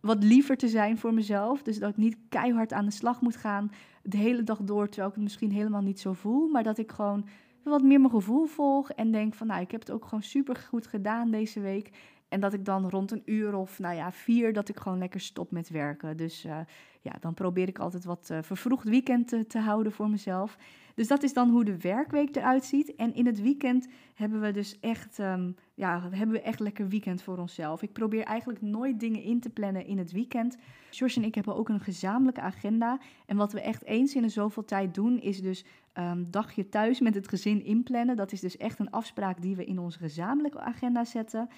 wat 0.00 0.24
liever 0.24 0.56
te 0.56 0.68
zijn 0.68 0.98
voor 0.98 1.14
mezelf. 1.14 1.62
Dus 1.62 1.78
dat 1.78 1.90
ik 1.90 1.96
niet 1.96 2.16
keihard 2.28 2.72
aan 2.72 2.84
de 2.84 2.90
slag 2.90 3.20
moet 3.20 3.36
gaan 3.36 3.70
de 4.02 4.16
hele 4.16 4.42
dag 4.42 4.58
door, 4.62 4.86
terwijl 4.86 5.08
ik 5.08 5.14
het 5.14 5.24
misschien 5.24 5.52
helemaal 5.52 5.82
niet 5.82 6.00
zo 6.00 6.12
voel. 6.12 6.48
Maar 6.48 6.62
dat 6.62 6.78
ik 6.78 6.92
gewoon 6.92 7.26
wat 7.62 7.82
meer 7.82 8.00
mijn 8.00 8.12
gevoel 8.12 8.46
volg 8.46 8.90
en 8.90 9.10
denk 9.10 9.34
van, 9.34 9.46
nou, 9.46 9.60
ik 9.60 9.70
heb 9.70 9.80
het 9.80 9.90
ook 9.90 10.04
gewoon 10.04 10.22
super 10.22 10.56
goed 10.56 10.86
gedaan 10.86 11.30
deze 11.30 11.60
week. 11.60 11.90
En 12.28 12.40
dat 12.40 12.52
ik 12.52 12.64
dan 12.64 12.88
rond 12.88 13.10
een 13.10 13.22
uur 13.24 13.54
of 13.54 13.78
nou 13.78 13.94
ja, 13.94 14.12
vier, 14.12 14.52
dat 14.52 14.68
ik 14.68 14.78
gewoon 14.78 14.98
lekker 14.98 15.20
stop 15.20 15.50
met 15.50 15.68
werken. 15.68 16.16
Dus 16.16 16.44
uh, 16.44 16.58
ja, 17.00 17.12
dan 17.20 17.34
probeer 17.34 17.68
ik 17.68 17.78
altijd 17.78 18.04
wat 18.04 18.28
uh, 18.32 18.38
vervroegd 18.42 18.88
weekend 18.88 19.28
te, 19.28 19.46
te, 19.46 19.58
houden 19.58 19.92
voor 19.92 20.10
mezelf. 20.10 20.56
Dus 20.94 21.08
dat 21.08 21.22
is 21.22 21.32
dan 21.32 21.50
hoe 21.50 21.64
de 21.64 21.78
werkweek 21.78 22.36
eruit 22.36 22.64
ziet. 22.64 22.94
En 22.94 23.14
in 23.14 23.26
het 23.26 23.40
weekend 23.40 23.88
hebben 24.14 24.40
we 24.40 24.50
dus 24.50 24.80
echt, 24.80 25.18
um, 25.18 25.56
ja, 25.74 26.08
hebben 26.10 26.36
we 26.36 26.42
echt 26.42 26.60
lekker 26.60 26.88
weekend 26.88 27.22
voor 27.22 27.38
onszelf. 27.38 27.82
Ik 27.82 27.92
probeer 27.92 28.22
eigenlijk 28.22 28.62
nooit 28.62 29.00
dingen 29.00 29.22
in 29.22 29.40
te 29.40 29.50
plannen 29.50 29.86
in 29.86 29.98
het 29.98 30.12
weekend. 30.12 30.56
George 30.90 31.20
en 31.20 31.26
ik 31.26 31.34
hebben 31.34 31.56
ook 31.56 31.68
een 31.68 31.80
gezamenlijke 31.80 32.40
agenda. 32.40 32.98
En 33.26 33.36
wat 33.36 33.52
we 33.52 33.60
echt 33.60 33.84
eens 33.84 34.14
in 34.14 34.22
de 34.22 34.28
zoveel 34.28 34.64
tijd 34.64 34.94
doen, 34.94 35.20
is 35.20 35.40
dus 35.40 35.64
um, 35.98 36.30
dagje 36.30 36.68
thuis 36.68 37.00
met 37.00 37.14
het 37.14 37.28
gezin 37.28 37.64
inplannen. 37.64 38.16
Dat 38.16 38.32
is 38.32 38.40
dus 38.40 38.56
echt 38.56 38.78
een 38.78 38.90
afspraak 38.90 39.42
die 39.42 39.56
we 39.56 39.64
in 39.64 39.78
onze 39.78 39.98
gezamenlijke 39.98 40.60
agenda 40.60 41.04
zetten. 41.04 41.48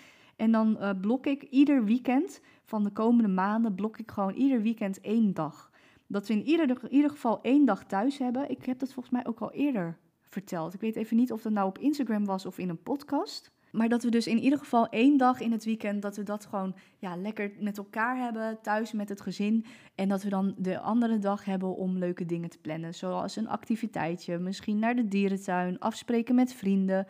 En 0.41 0.53
dan 0.53 0.77
uh, 0.81 0.91
blok 1.01 1.27
ik 1.27 1.43
ieder 1.43 1.85
weekend 1.85 2.41
van 2.65 2.85
de 2.85 2.91
komende 2.91 3.29
maanden, 3.29 3.75
blok 3.75 3.99
ik 3.99 4.11
gewoon 4.11 4.35
ieder 4.35 4.63
weekend 4.63 5.01
één 5.01 5.35
dag. 5.35 5.71
Dat 6.07 6.29
we 6.29 6.35
in 6.35 6.45
ieder, 6.45 6.69
in 6.69 6.93
ieder 6.93 7.11
geval 7.11 7.43
één 7.43 7.65
dag 7.65 7.85
thuis 7.85 8.19
hebben. 8.19 8.51
Ik 8.51 8.65
heb 8.65 8.79
dat 8.79 8.93
volgens 8.93 9.15
mij 9.15 9.27
ook 9.27 9.41
al 9.41 9.53
eerder 9.53 9.99
verteld. 10.23 10.75
Ik 10.75 10.81
weet 10.81 10.97
even 10.97 11.17
niet 11.17 11.33
of 11.33 11.43
dat 11.43 11.53
nou 11.53 11.69
op 11.69 11.79
Instagram 11.79 12.25
was 12.25 12.47
of 12.47 12.59
in 12.59 12.69
een 12.69 12.83
podcast. 12.83 13.53
Maar 13.73 13.89
dat 13.89 14.03
we 14.03 14.11
dus 14.11 14.27
in 14.27 14.39
ieder 14.39 14.59
geval 14.59 14.89
één 14.89 15.17
dag 15.17 15.41
in 15.41 15.53
het 15.53 15.65
weekend, 15.65 16.03
dat 16.03 16.17
we 16.17 16.23
dat 16.23 16.47
gewoon 16.47 16.75
ja, 16.99 17.17
lekker 17.17 17.53
met 17.59 17.79
elkaar 17.79 18.17
hebben, 18.17 18.59
thuis 18.63 18.93
met 18.93 19.09
het 19.09 19.21
gezin. 19.21 19.65
En 19.95 20.09
dat 20.09 20.23
we 20.23 20.29
dan 20.29 20.55
de 20.59 20.79
andere 20.79 21.19
dag 21.19 21.45
hebben 21.45 21.77
om 21.77 21.99
leuke 21.99 22.27
dingen 22.27 22.51
te 22.51 22.59
plannen. 22.59 22.95
Zoals 22.95 23.37
een 23.37 23.49
activiteitje, 23.49 24.39
misschien 24.39 24.79
naar 24.79 24.95
de 24.95 25.09
dierentuin, 25.09 25.79
afspreken 25.79 26.35
met 26.35 26.53
vrienden. 26.55 27.07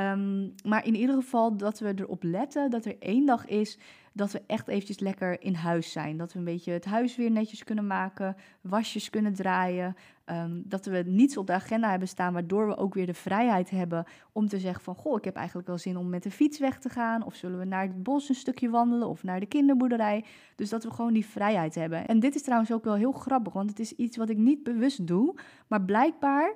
Ehm, 0.00 0.48
maar 0.64 0.86
in 0.86 0.94
ieder 0.94 1.14
geval 1.14 1.56
dat 1.56 1.78
we 1.78 1.92
erop 1.96 2.22
letten 2.22 2.70
dat 2.70 2.84
er 2.84 2.96
één 2.98 3.26
dag 3.26 3.46
is 3.46 3.78
dat 4.12 4.32
we 4.32 4.42
echt 4.46 4.68
eventjes 4.68 4.98
lekker 4.98 5.42
in 5.42 5.54
huis 5.54 5.92
zijn. 5.92 6.16
Dat 6.16 6.32
we 6.32 6.38
een 6.38 6.44
beetje 6.44 6.72
het 6.72 6.84
huis 6.84 7.16
weer 7.16 7.30
netjes 7.30 7.64
kunnen 7.64 7.86
maken, 7.86 8.36
wasjes 8.60 9.10
kunnen 9.10 9.34
draaien. 9.34 9.96
Ehm, 10.24 10.60
dat 10.64 10.84
we 10.84 11.02
niets 11.06 11.36
op 11.36 11.46
de 11.46 11.52
agenda 11.52 11.90
hebben 11.90 12.08
staan, 12.08 12.32
waardoor 12.32 12.66
we 12.66 12.76
ook 12.76 12.94
weer 12.94 13.06
de 13.06 13.14
vrijheid 13.14 13.70
hebben 13.70 14.04
om 14.32 14.48
te 14.48 14.58
zeggen 14.58 14.84
van... 14.84 14.94
Goh, 14.94 15.16
ik 15.16 15.24
heb 15.24 15.36
eigenlijk 15.36 15.66
wel 15.66 15.78
zin 15.78 15.96
om 15.96 16.08
met 16.08 16.22
de 16.22 16.30
fiets 16.30 16.58
weg 16.58 16.78
te 16.78 16.88
gaan. 16.88 17.24
Of 17.24 17.34
zullen 17.34 17.58
we 17.58 17.64
naar 17.64 17.82
het 17.82 18.02
bos 18.02 18.28
een 18.28 18.34
stukje 18.34 18.70
wandelen 18.70 19.08
of 19.08 19.22
naar 19.22 19.40
de 19.40 19.46
kinderboerderij. 19.46 20.24
Dus 20.56 20.68
dat 20.68 20.84
we 20.84 20.90
gewoon 20.90 21.12
die 21.12 21.26
vrijheid 21.26 21.74
hebben. 21.74 22.06
En 22.06 22.20
dit 22.20 22.34
is 22.34 22.42
trouwens 22.42 22.72
ook 22.72 22.84
wel 22.84 22.94
heel 22.94 23.12
grappig, 23.12 23.52
want 23.52 23.70
het 23.70 23.78
is 23.78 23.92
iets 23.92 24.16
wat 24.16 24.30
ik 24.30 24.36
niet 24.36 24.62
bewust 24.62 25.06
doe. 25.06 25.34
Maar 25.66 25.82
blijkbaar 25.82 26.54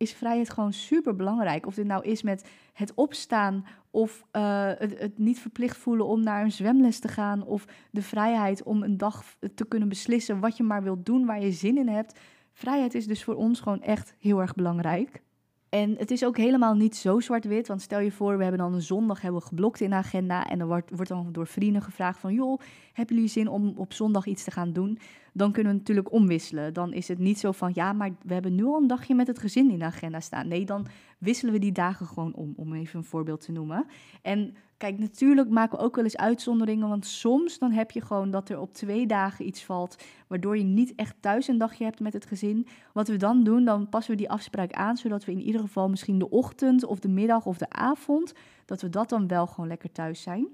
is 0.00 0.12
vrijheid 0.12 0.50
gewoon 0.50 0.72
super 0.72 1.16
belangrijk. 1.16 1.66
Of 1.66 1.74
dit 1.74 1.86
nou 1.86 2.04
is 2.04 2.22
met 2.22 2.48
het 2.72 2.94
opstaan 2.94 3.66
of 3.90 4.26
uh, 4.32 4.70
het, 4.78 5.18
niet 5.18 5.38
verplicht 5.38 5.76
voelen 5.76 6.06
om 6.06 6.22
naar 6.22 6.44
een 6.44 6.52
zwemles 6.52 6.98
te 6.98 7.08
gaan. 7.08 7.44
Of 7.44 7.64
de 7.90 8.02
vrijheid 8.02 8.62
om 8.62 8.82
een 8.82 8.96
dag 8.96 9.24
te 9.54 9.64
kunnen 9.64 9.88
beslissen 9.88 10.40
wat 10.40 10.56
je 10.56 10.62
maar 10.62 10.82
wilt 10.82 11.06
doen, 11.06 11.26
waar 11.26 11.40
je 11.40 11.52
zin 11.52 11.78
in 11.78 11.88
hebt. 11.88 12.18
Vrijheid 12.52 12.94
is 12.94 13.06
dus 13.06 13.24
voor 13.24 13.34
ons 13.34 13.60
gewoon 13.60 13.82
echt 13.82 14.14
heel 14.18 14.40
erg 14.40 14.54
belangrijk. 14.54 15.22
En 15.68 15.94
het 15.98 16.10
is 16.10 16.24
ook 16.24 16.36
helemaal 16.36 16.74
niet 16.74 16.96
zo 16.96 17.20
zwart-wit. 17.20 17.68
Want 17.68 17.82
stel 17.82 18.00
je 18.00 18.12
voor, 18.12 18.36
we 18.36 18.42
hebben 18.42 18.60
dan 18.60 18.74
een 18.74 18.82
zondag 18.82 19.20
hebben 19.20 19.40
we 19.40 19.46
geblokt 19.46 19.80
in 19.80 19.90
de 19.90 19.96
agenda. 19.96 20.46
En 20.46 20.58
dan 20.58 20.68
wordt, 20.68 20.90
wordt 20.90 21.08
dan 21.08 21.32
door 21.32 21.46
vrienden 21.46 21.82
gevraagd 21.82 22.18
van... 22.18 22.34
joh, 22.34 22.60
hebben 22.92 23.14
jullie 23.14 23.30
zin 23.30 23.48
om 23.48 23.72
op 23.76 23.92
zondag 23.92 24.26
iets 24.26 24.44
te 24.44 24.50
gaan 24.50 24.72
doen? 24.72 24.98
Dan 25.32 25.52
kunnen 25.52 25.72
we 25.72 25.78
natuurlijk 25.78 26.12
omwisselen. 26.12 26.74
Dan 26.74 26.92
is 26.92 27.08
het 27.08 27.18
niet 27.18 27.38
zo 27.38 27.52
van... 27.52 27.70
ja, 27.74 27.92
maar 27.92 28.10
we 28.22 28.32
hebben 28.32 28.54
nu 28.54 28.64
al 28.64 28.76
een 28.76 28.86
dagje 28.86 29.14
met 29.14 29.26
het 29.26 29.38
gezin 29.38 29.70
in 29.70 29.78
de 29.78 29.84
agenda 29.84 30.20
staan. 30.20 30.48
Nee, 30.48 30.64
dan 30.64 30.86
wisselen 31.18 31.52
we 31.52 31.58
die 31.58 31.72
dagen 31.72 32.06
gewoon 32.06 32.34
om. 32.34 32.52
Om 32.56 32.74
even 32.74 32.98
een 32.98 33.04
voorbeeld 33.04 33.40
te 33.40 33.52
noemen. 33.52 33.86
En 34.22 34.54
Kijk, 34.80 34.98
natuurlijk 34.98 35.48
maken 35.48 35.78
we 35.78 35.84
ook 35.84 35.94
wel 35.94 36.04
eens 36.04 36.16
uitzonderingen, 36.16 36.88
want 36.88 37.06
soms 37.06 37.58
dan 37.58 37.72
heb 37.72 37.90
je 37.90 38.00
gewoon 38.00 38.30
dat 38.30 38.48
er 38.48 38.60
op 38.60 38.74
twee 38.74 39.06
dagen 39.06 39.46
iets 39.46 39.64
valt, 39.64 40.02
waardoor 40.26 40.56
je 40.56 40.64
niet 40.64 40.94
echt 40.94 41.16
thuis 41.20 41.48
een 41.48 41.58
dagje 41.58 41.84
hebt 41.84 42.00
met 42.00 42.12
het 42.12 42.26
gezin. 42.26 42.66
Wat 42.92 43.08
we 43.08 43.16
dan 43.16 43.44
doen, 43.44 43.64
dan 43.64 43.88
passen 43.88 44.12
we 44.12 44.18
die 44.18 44.30
afspraak 44.30 44.72
aan, 44.72 44.96
zodat 44.96 45.24
we 45.24 45.32
in 45.32 45.40
ieder 45.40 45.60
geval 45.60 45.88
misschien 45.88 46.18
de 46.18 46.30
ochtend 46.30 46.84
of 46.84 46.98
de 46.98 47.08
middag 47.08 47.46
of 47.46 47.58
de 47.58 47.70
avond, 47.70 48.32
dat 48.64 48.80
we 48.80 48.88
dat 48.88 49.08
dan 49.08 49.26
wel 49.26 49.46
gewoon 49.46 49.68
lekker 49.68 49.92
thuis 49.92 50.22
zijn. 50.22 50.48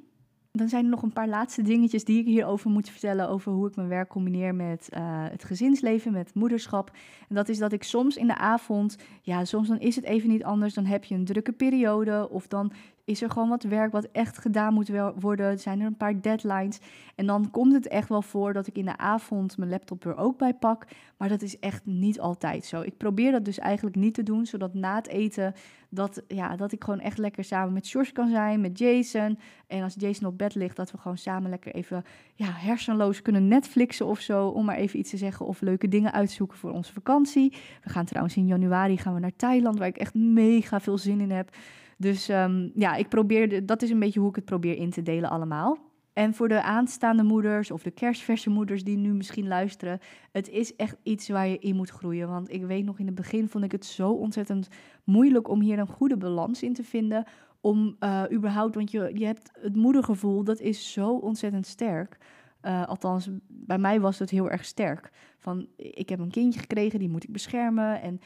Dan 0.56 0.68
zijn 0.68 0.84
er 0.84 0.90
nog 0.90 1.02
een 1.02 1.12
paar 1.12 1.28
laatste 1.28 1.62
dingetjes 1.62 2.04
die 2.04 2.18
ik 2.18 2.24
hierover 2.24 2.70
moet 2.70 2.88
vertellen. 2.88 3.28
Over 3.28 3.52
hoe 3.52 3.68
ik 3.68 3.76
mijn 3.76 3.88
werk 3.88 4.08
combineer 4.08 4.54
met 4.54 4.88
uh, 4.96 5.00
het 5.30 5.44
gezinsleven, 5.44 6.12
met 6.12 6.34
moederschap. 6.34 6.90
En 7.28 7.34
dat 7.34 7.48
is 7.48 7.58
dat 7.58 7.72
ik 7.72 7.82
soms 7.82 8.16
in 8.16 8.26
de 8.26 8.36
avond, 8.36 8.96
ja, 9.22 9.44
soms 9.44 9.68
dan 9.68 9.80
is 9.80 9.96
het 9.96 10.04
even 10.04 10.28
niet 10.28 10.44
anders. 10.44 10.74
Dan 10.74 10.84
heb 10.84 11.04
je 11.04 11.14
een 11.14 11.24
drukke 11.24 11.52
periode. 11.52 12.28
Of 12.30 12.46
dan 12.46 12.72
is 13.06 13.22
er 13.22 13.30
gewoon 13.30 13.48
wat 13.48 13.62
werk 13.62 13.92
wat 13.92 14.08
echt 14.12 14.38
gedaan 14.38 14.74
moet 14.74 14.90
worden. 15.18 15.58
Zijn 15.58 15.80
er 15.80 15.86
een 15.86 15.96
paar 15.96 16.20
deadlines. 16.20 16.78
En 17.14 17.26
dan 17.26 17.50
komt 17.50 17.72
het 17.72 17.88
echt 17.88 18.08
wel 18.08 18.22
voor 18.22 18.52
dat 18.52 18.66
ik 18.66 18.76
in 18.76 18.84
de 18.84 18.96
avond 18.96 19.58
mijn 19.58 19.70
laptop 19.70 20.04
er 20.04 20.16
ook 20.16 20.38
bij 20.38 20.54
pak. 20.54 20.86
Maar 21.16 21.28
dat 21.28 21.42
is 21.42 21.58
echt 21.58 21.86
niet 21.86 22.20
altijd 22.20 22.64
zo. 22.64 22.80
Ik 22.80 22.96
probeer 22.96 23.32
dat 23.32 23.44
dus 23.44 23.58
eigenlijk 23.58 23.96
niet 23.96 24.14
te 24.14 24.22
doen, 24.22 24.46
zodat 24.46 24.74
na 24.74 24.94
het 24.94 25.08
eten 25.08 25.54
dat, 25.88 26.22
ja, 26.28 26.56
dat 26.56 26.72
ik 26.72 26.84
gewoon 26.84 27.00
echt 27.00 27.18
lekker 27.18 27.44
samen 27.44 27.72
met 27.72 27.88
George 27.88 28.12
kan 28.12 28.28
zijn, 28.28 28.60
met 28.60 28.78
Jason. 28.78 29.38
En 29.66 29.82
als 29.82 29.94
Jason 29.98 30.26
op 30.26 30.38
bed 30.38 30.54
ligt, 30.54 30.76
dat 30.76 30.90
we 30.90 30.98
gewoon 30.98 31.18
samen 31.18 31.50
lekker 31.50 31.74
even 31.74 32.04
ja, 32.34 32.48
hersenloos 32.50 33.22
kunnen 33.22 33.48
Netflixen 33.48 34.06
of 34.06 34.20
zo. 34.20 34.48
Om 34.48 34.64
maar 34.64 34.76
even 34.76 34.98
iets 34.98 35.10
te 35.10 35.16
zeggen. 35.16 35.46
Of 35.46 35.60
leuke 35.60 35.88
dingen 35.88 36.12
uitzoeken 36.12 36.58
voor 36.58 36.70
onze 36.70 36.92
vakantie. 36.92 37.52
We 37.82 37.90
gaan 37.90 38.04
trouwens 38.04 38.36
in 38.36 38.46
januari 38.46 38.96
gaan 38.96 39.14
we 39.14 39.20
naar 39.20 39.36
Thailand, 39.36 39.78
waar 39.78 39.88
ik 39.88 39.98
echt 39.98 40.14
mega 40.14 40.80
veel 40.80 40.98
zin 40.98 41.20
in 41.20 41.30
heb. 41.30 41.50
Dus 41.96 42.28
um, 42.28 42.70
ja, 42.74 42.94
ik 42.94 43.08
probeer, 43.08 43.66
dat 43.66 43.82
is 43.82 43.90
een 43.90 43.98
beetje 43.98 44.20
hoe 44.20 44.28
ik 44.28 44.36
het 44.36 44.44
probeer 44.44 44.76
in 44.76 44.90
te 44.90 45.02
delen 45.02 45.30
allemaal. 45.30 45.78
En 46.12 46.34
voor 46.34 46.48
de 46.48 46.62
aanstaande 46.62 47.22
moeders 47.22 47.70
of 47.70 47.82
de 47.82 47.90
kerstverse 47.90 48.50
moeders 48.50 48.84
die 48.84 48.96
nu 48.96 49.12
misschien 49.12 49.48
luisteren, 49.48 49.98
het 50.32 50.48
is 50.48 50.76
echt 50.76 50.96
iets 51.02 51.28
waar 51.28 51.48
je 51.48 51.58
in 51.58 51.76
moet 51.76 51.90
groeien. 51.90 52.28
Want 52.28 52.52
ik 52.52 52.64
weet 52.64 52.84
nog 52.84 52.98
in 52.98 53.06
het 53.06 53.14
begin 53.14 53.48
vond 53.48 53.64
ik 53.64 53.72
het 53.72 53.84
zo 53.84 54.10
ontzettend 54.10 54.68
moeilijk 55.04 55.48
om 55.48 55.60
hier 55.60 55.78
een 55.78 55.86
goede 55.86 56.16
balans 56.16 56.62
in 56.62 56.72
te 56.72 56.84
vinden. 56.84 57.24
Om 57.60 57.96
uh, 58.00 58.22
überhaupt, 58.32 58.74
want 58.74 58.90
je, 58.90 59.10
je 59.14 59.24
hebt 59.24 59.50
het 59.60 59.76
moedergevoel, 59.76 60.44
dat 60.44 60.60
is 60.60 60.92
zo 60.92 61.10
ontzettend 61.10 61.66
sterk. 61.66 62.18
Uh, 62.62 62.86
althans, 62.86 63.28
bij 63.48 63.78
mij 63.78 64.00
was 64.00 64.18
het 64.18 64.30
heel 64.30 64.50
erg 64.50 64.64
sterk. 64.64 65.10
Van 65.38 65.66
ik 65.76 66.08
heb 66.08 66.18
een 66.18 66.30
kindje 66.30 66.60
gekregen, 66.60 66.98
die 66.98 67.08
moet 67.08 67.24
ik 67.24 67.32
beschermen. 67.32 68.00
En 68.02 68.20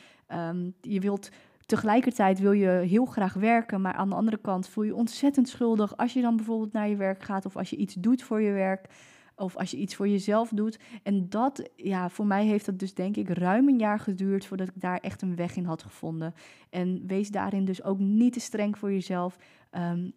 um, 0.48 0.74
je 0.80 1.00
wilt 1.00 1.30
Tegelijkertijd 1.70 2.38
wil 2.38 2.52
je 2.52 2.68
heel 2.68 3.04
graag 3.04 3.34
werken, 3.34 3.80
maar 3.80 3.92
aan 3.92 4.08
de 4.08 4.14
andere 4.14 4.38
kant 4.38 4.68
voel 4.68 4.84
je 4.84 4.94
ontzettend 4.94 5.48
schuldig 5.48 5.96
als 5.96 6.12
je 6.12 6.20
dan 6.20 6.36
bijvoorbeeld 6.36 6.72
naar 6.72 6.88
je 6.88 6.96
werk 6.96 7.22
gaat 7.22 7.46
of 7.46 7.56
als 7.56 7.70
je 7.70 7.76
iets 7.76 7.94
doet 7.94 8.22
voor 8.22 8.40
je 8.40 8.52
werk 8.52 8.88
of 9.36 9.56
als 9.56 9.70
je 9.70 9.76
iets 9.76 9.94
voor 9.94 10.08
jezelf 10.08 10.48
doet. 10.48 10.78
En 11.02 11.28
dat, 11.28 11.70
ja, 11.76 12.08
voor 12.08 12.26
mij 12.26 12.46
heeft 12.46 12.66
dat 12.66 12.78
dus 12.78 12.94
denk 12.94 13.16
ik 13.16 13.28
ruim 13.28 13.68
een 13.68 13.78
jaar 13.78 13.98
geduurd 13.98 14.46
voordat 14.46 14.68
ik 14.68 14.80
daar 14.80 14.98
echt 14.98 15.22
een 15.22 15.36
weg 15.36 15.56
in 15.56 15.64
had 15.64 15.82
gevonden. 15.82 16.34
En 16.70 17.02
wees 17.06 17.28
daarin 17.28 17.64
dus 17.64 17.82
ook 17.82 17.98
niet 17.98 18.32
te 18.32 18.40
streng 18.40 18.78
voor 18.78 18.92
jezelf. 18.92 19.38
Um, 19.72 20.12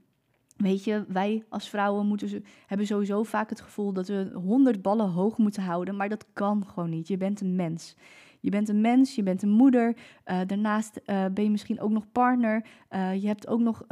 Weet 0.57 0.83
je, 0.83 1.05
wij 1.07 1.43
als 1.49 1.69
vrouwen 1.69 2.05
moeten, 2.05 2.45
hebben 2.65 2.87
sowieso 2.87 3.23
vaak 3.23 3.49
het 3.49 3.61
gevoel 3.61 3.93
dat 3.93 4.07
we 4.07 4.31
honderd 4.33 4.81
ballen 4.81 5.09
hoog 5.09 5.37
moeten 5.37 5.63
houden, 5.63 5.95
maar 5.95 6.09
dat 6.09 6.25
kan 6.33 6.65
gewoon 6.67 6.89
niet. 6.89 7.07
Je 7.07 7.17
bent 7.17 7.41
een 7.41 7.55
mens. 7.55 7.95
Je 8.43 8.49
bent 8.49 8.69
een 8.69 8.81
mens, 8.81 9.15
je 9.15 9.23
bent 9.23 9.41
een 9.41 9.49
moeder. 9.49 9.95
Uh, 10.25 10.39
daarnaast 10.47 11.01
uh, 11.05 11.25
ben 11.33 11.43
je 11.43 11.49
misschien 11.49 11.79
ook 11.79 11.91
nog 11.91 12.11
partner. 12.11 12.65
Uh, 12.91 13.21
je 13.21 13.27
hebt 13.27 13.47
ook 13.47 13.59
nog 13.59 13.83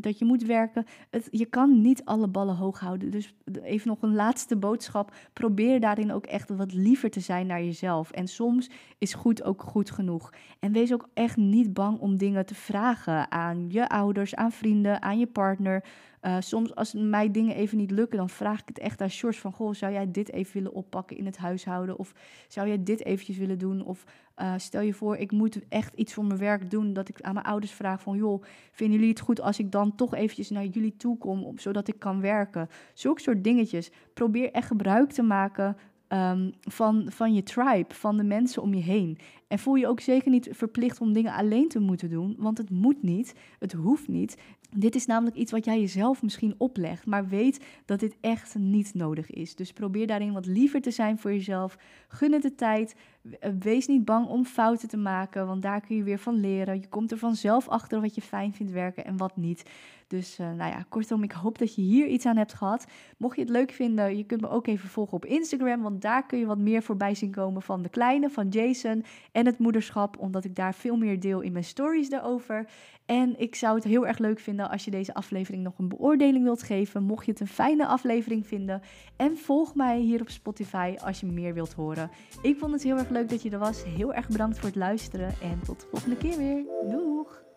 dat 0.00 0.18
je 0.18 0.24
moet 0.24 0.42
werken. 0.42 0.86
Je 1.30 1.46
kan 1.46 1.80
niet 1.80 2.04
alle 2.04 2.28
ballen 2.28 2.56
hoog 2.56 2.80
houden. 2.80 3.10
Dus 3.10 3.34
even 3.62 3.88
nog 3.88 4.02
een 4.02 4.14
laatste 4.14 4.56
boodschap. 4.56 5.14
Probeer 5.32 5.80
daarin 5.80 6.12
ook 6.12 6.26
echt 6.26 6.50
wat 6.50 6.72
liever 6.72 7.10
te 7.10 7.20
zijn 7.20 7.46
naar 7.46 7.62
jezelf. 7.62 8.10
En 8.10 8.28
soms 8.28 8.70
is 8.98 9.14
goed 9.14 9.42
ook 9.42 9.62
goed 9.62 9.90
genoeg. 9.90 10.32
En 10.60 10.72
wees 10.72 10.92
ook 10.92 11.08
echt 11.14 11.36
niet 11.36 11.72
bang 11.72 11.98
om 11.98 12.16
dingen 12.16 12.46
te 12.46 12.54
vragen 12.54 13.30
aan 13.30 13.70
je 13.70 13.88
ouders, 13.88 14.34
aan 14.34 14.52
vrienden, 14.52 15.02
aan 15.02 15.18
je 15.18 15.26
partner. 15.26 15.84
Uh, 16.22 16.36
soms 16.38 16.74
als 16.74 16.92
mij 16.92 17.30
dingen 17.30 17.56
even 17.56 17.78
niet 17.78 17.90
lukken, 17.90 18.18
dan 18.18 18.28
vraag 18.28 18.60
ik 18.60 18.68
het 18.68 18.78
echt 18.78 19.00
aan 19.00 19.10
George 19.10 19.40
van... 19.40 19.52
Goh, 19.52 19.74
zou 19.74 19.92
jij 19.92 20.10
dit 20.10 20.32
even 20.32 20.52
willen 20.52 20.72
oppakken 20.72 21.16
in 21.16 21.26
het 21.26 21.36
huishouden? 21.36 21.98
Of 21.98 22.14
zou 22.48 22.68
jij 22.68 22.82
dit 22.82 23.04
eventjes 23.04 23.36
willen 23.36 23.58
doen? 23.58 23.84
Of 23.84 24.04
uh, 24.36 24.54
stel 24.56 24.80
je 24.80 24.94
voor, 24.94 25.16
ik 25.16 25.32
moet 25.32 25.68
echt 25.68 25.94
iets 25.94 26.14
voor 26.14 26.24
mijn 26.24 26.38
werk 26.38 26.70
doen... 26.70 26.92
dat 26.92 27.08
ik 27.08 27.20
aan 27.20 27.34
mijn 27.34 27.46
ouders 27.46 27.72
vraag 27.72 28.02
van... 28.02 28.16
joh, 28.16 28.42
vinden 28.72 28.96
jullie 28.96 29.12
het 29.12 29.20
goed 29.20 29.40
als 29.40 29.58
ik 29.58 29.72
dan 29.72 29.94
toch 29.94 30.14
eventjes 30.14 30.50
naar 30.50 30.66
jullie 30.66 30.96
toe 30.96 31.18
kom... 31.18 31.58
zodat 31.58 31.88
ik 31.88 31.98
kan 31.98 32.20
werken? 32.20 32.68
Zulke 32.94 33.20
soort 33.20 33.44
dingetjes. 33.44 33.90
Probeer 34.14 34.52
echt 34.52 34.66
gebruik 34.66 35.10
te 35.10 35.22
maken 35.22 35.76
um, 36.08 36.52
van, 36.60 37.06
van 37.08 37.34
je 37.34 37.42
tribe, 37.42 37.94
van 37.94 38.16
de 38.16 38.24
mensen 38.24 38.62
om 38.62 38.74
je 38.74 38.82
heen. 38.82 39.18
En 39.48 39.58
voel 39.58 39.74
je 39.74 39.86
ook 39.86 40.00
zeker 40.00 40.30
niet 40.30 40.48
verplicht 40.50 41.00
om 41.00 41.12
dingen 41.12 41.32
alleen 41.32 41.68
te 41.68 41.78
moeten 41.78 42.10
doen, 42.10 42.34
want 42.38 42.58
het 42.58 42.70
moet 42.70 43.02
niet, 43.02 43.34
het 43.58 43.72
hoeft 43.72 44.08
niet. 44.08 44.36
Dit 44.76 44.94
is 44.94 45.06
namelijk 45.06 45.36
iets 45.36 45.52
wat 45.52 45.64
jij 45.64 45.80
jezelf 45.80 46.22
misschien 46.22 46.54
oplegt, 46.58 47.06
maar 47.06 47.28
weet 47.28 47.64
dat 47.84 48.00
dit 48.00 48.16
echt 48.20 48.54
niet 48.58 48.94
nodig 48.94 49.30
is. 49.30 49.54
Dus 49.54 49.72
probeer 49.72 50.06
daarin 50.06 50.32
wat 50.32 50.46
liever 50.46 50.80
te 50.80 50.90
zijn 50.90 51.18
voor 51.18 51.32
jezelf. 51.32 51.78
Gun 52.08 52.32
het 52.32 52.42
de 52.42 52.54
tijd. 52.54 52.96
Eh, 53.40 53.50
wees 53.58 53.86
niet 53.86 54.04
bang 54.04 54.26
om 54.26 54.44
fouten 54.44 54.88
te 54.88 54.96
maken, 54.96 55.46
want 55.46 55.62
daar 55.62 55.80
kun 55.80 55.96
je 55.96 56.02
weer 56.02 56.18
van 56.18 56.40
leren. 56.40 56.80
Je 56.80 56.88
komt 56.88 57.10
er 57.10 57.18
vanzelf 57.18 57.68
achter 57.68 58.00
wat 58.00 58.14
je 58.14 58.22
fijn 58.22 58.52
vindt 58.52 58.72
werken 58.72 59.04
en 59.04 59.16
wat 59.16 59.36
niet. 59.36 59.70
Dus 60.08 60.38
uh, 60.38 60.46
nou 60.46 60.70
ja, 60.70 60.84
kortom, 60.88 61.22
ik 61.22 61.32
hoop 61.32 61.58
dat 61.58 61.74
je 61.74 61.82
hier 61.82 62.06
iets 62.06 62.26
aan 62.26 62.36
hebt 62.36 62.54
gehad. 62.54 62.86
Mocht 63.16 63.36
je 63.36 63.42
het 63.42 63.50
leuk 63.50 63.70
vinden, 63.70 64.16
je 64.16 64.24
kunt 64.24 64.40
me 64.40 64.48
ook 64.48 64.66
even 64.66 64.88
volgen 64.88 65.14
op 65.14 65.24
Instagram, 65.24 65.82
want 65.82 66.02
daar 66.02 66.26
kun 66.26 66.38
je 66.38 66.46
wat 66.46 66.58
meer 66.58 66.82
voorbij 66.82 67.14
zien 67.14 67.30
komen 67.30 67.62
van 67.62 67.82
de 67.82 67.88
kleine, 67.88 68.30
van 68.30 68.48
Jason 68.48 69.04
en 69.32 69.46
het 69.46 69.58
moederschap, 69.58 70.18
omdat 70.18 70.44
ik 70.44 70.54
daar 70.54 70.74
veel 70.74 70.96
meer 70.96 71.20
deel 71.20 71.40
in 71.40 71.52
mijn 71.52 71.64
stories 71.64 72.10
daarover. 72.10 72.68
En 73.06 73.38
ik 73.38 73.54
zou 73.54 73.74
het 73.74 73.84
heel 73.84 74.06
erg 74.06 74.18
leuk 74.18 74.38
vinden 74.40 74.70
als 74.70 74.84
je 74.84 74.90
deze 74.90 75.14
aflevering 75.14 75.62
nog 75.62 75.78
een 75.78 75.88
beoordeling 75.88 76.44
wilt 76.44 76.62
geven, 76.62 77.02
mocht 77.02 77.24
je 77.24 77.30
het 77.30 77.40
een 77.40 77.46
fijne 77.46 77.86
aflevering 77.86 78.46
vinden. 78.46 78.82
En 79.16 79.36
volg 79.36 79.74
mij 79.74 79.98
hier 79.98 80.20
op 80.20 80.28
Spotify 80.28 80.94
als 81.04 81.20
je 81.20 81.26
meer 81.26 81.54
wilt 81.54 81.72
horen. 81.72 82.10
Ik 82.42 82.58
vond 82.58 82.72
het 82.72 82.82
heel 82.82 82.96
erg 82.96 83.08
leuk 83.08 83.28
dat 83.28 83.42
je 83.42 83.50
er 83.50 83.58
was. 83.58 83.84
Heel 83.84 84.14
erg 84.14 84.28
bedankt 84.28 84.58
voor 84.58 84.68
het 84.68 84.76
luisteren 84.76 85.34
en 85.42 85.60
tot 85.64 85.80
de 85.80 85.86
volgende 85.90 86.16
keer 86.16 86.36
weer. 86.36 86.64
Doeg! 86.90 87.47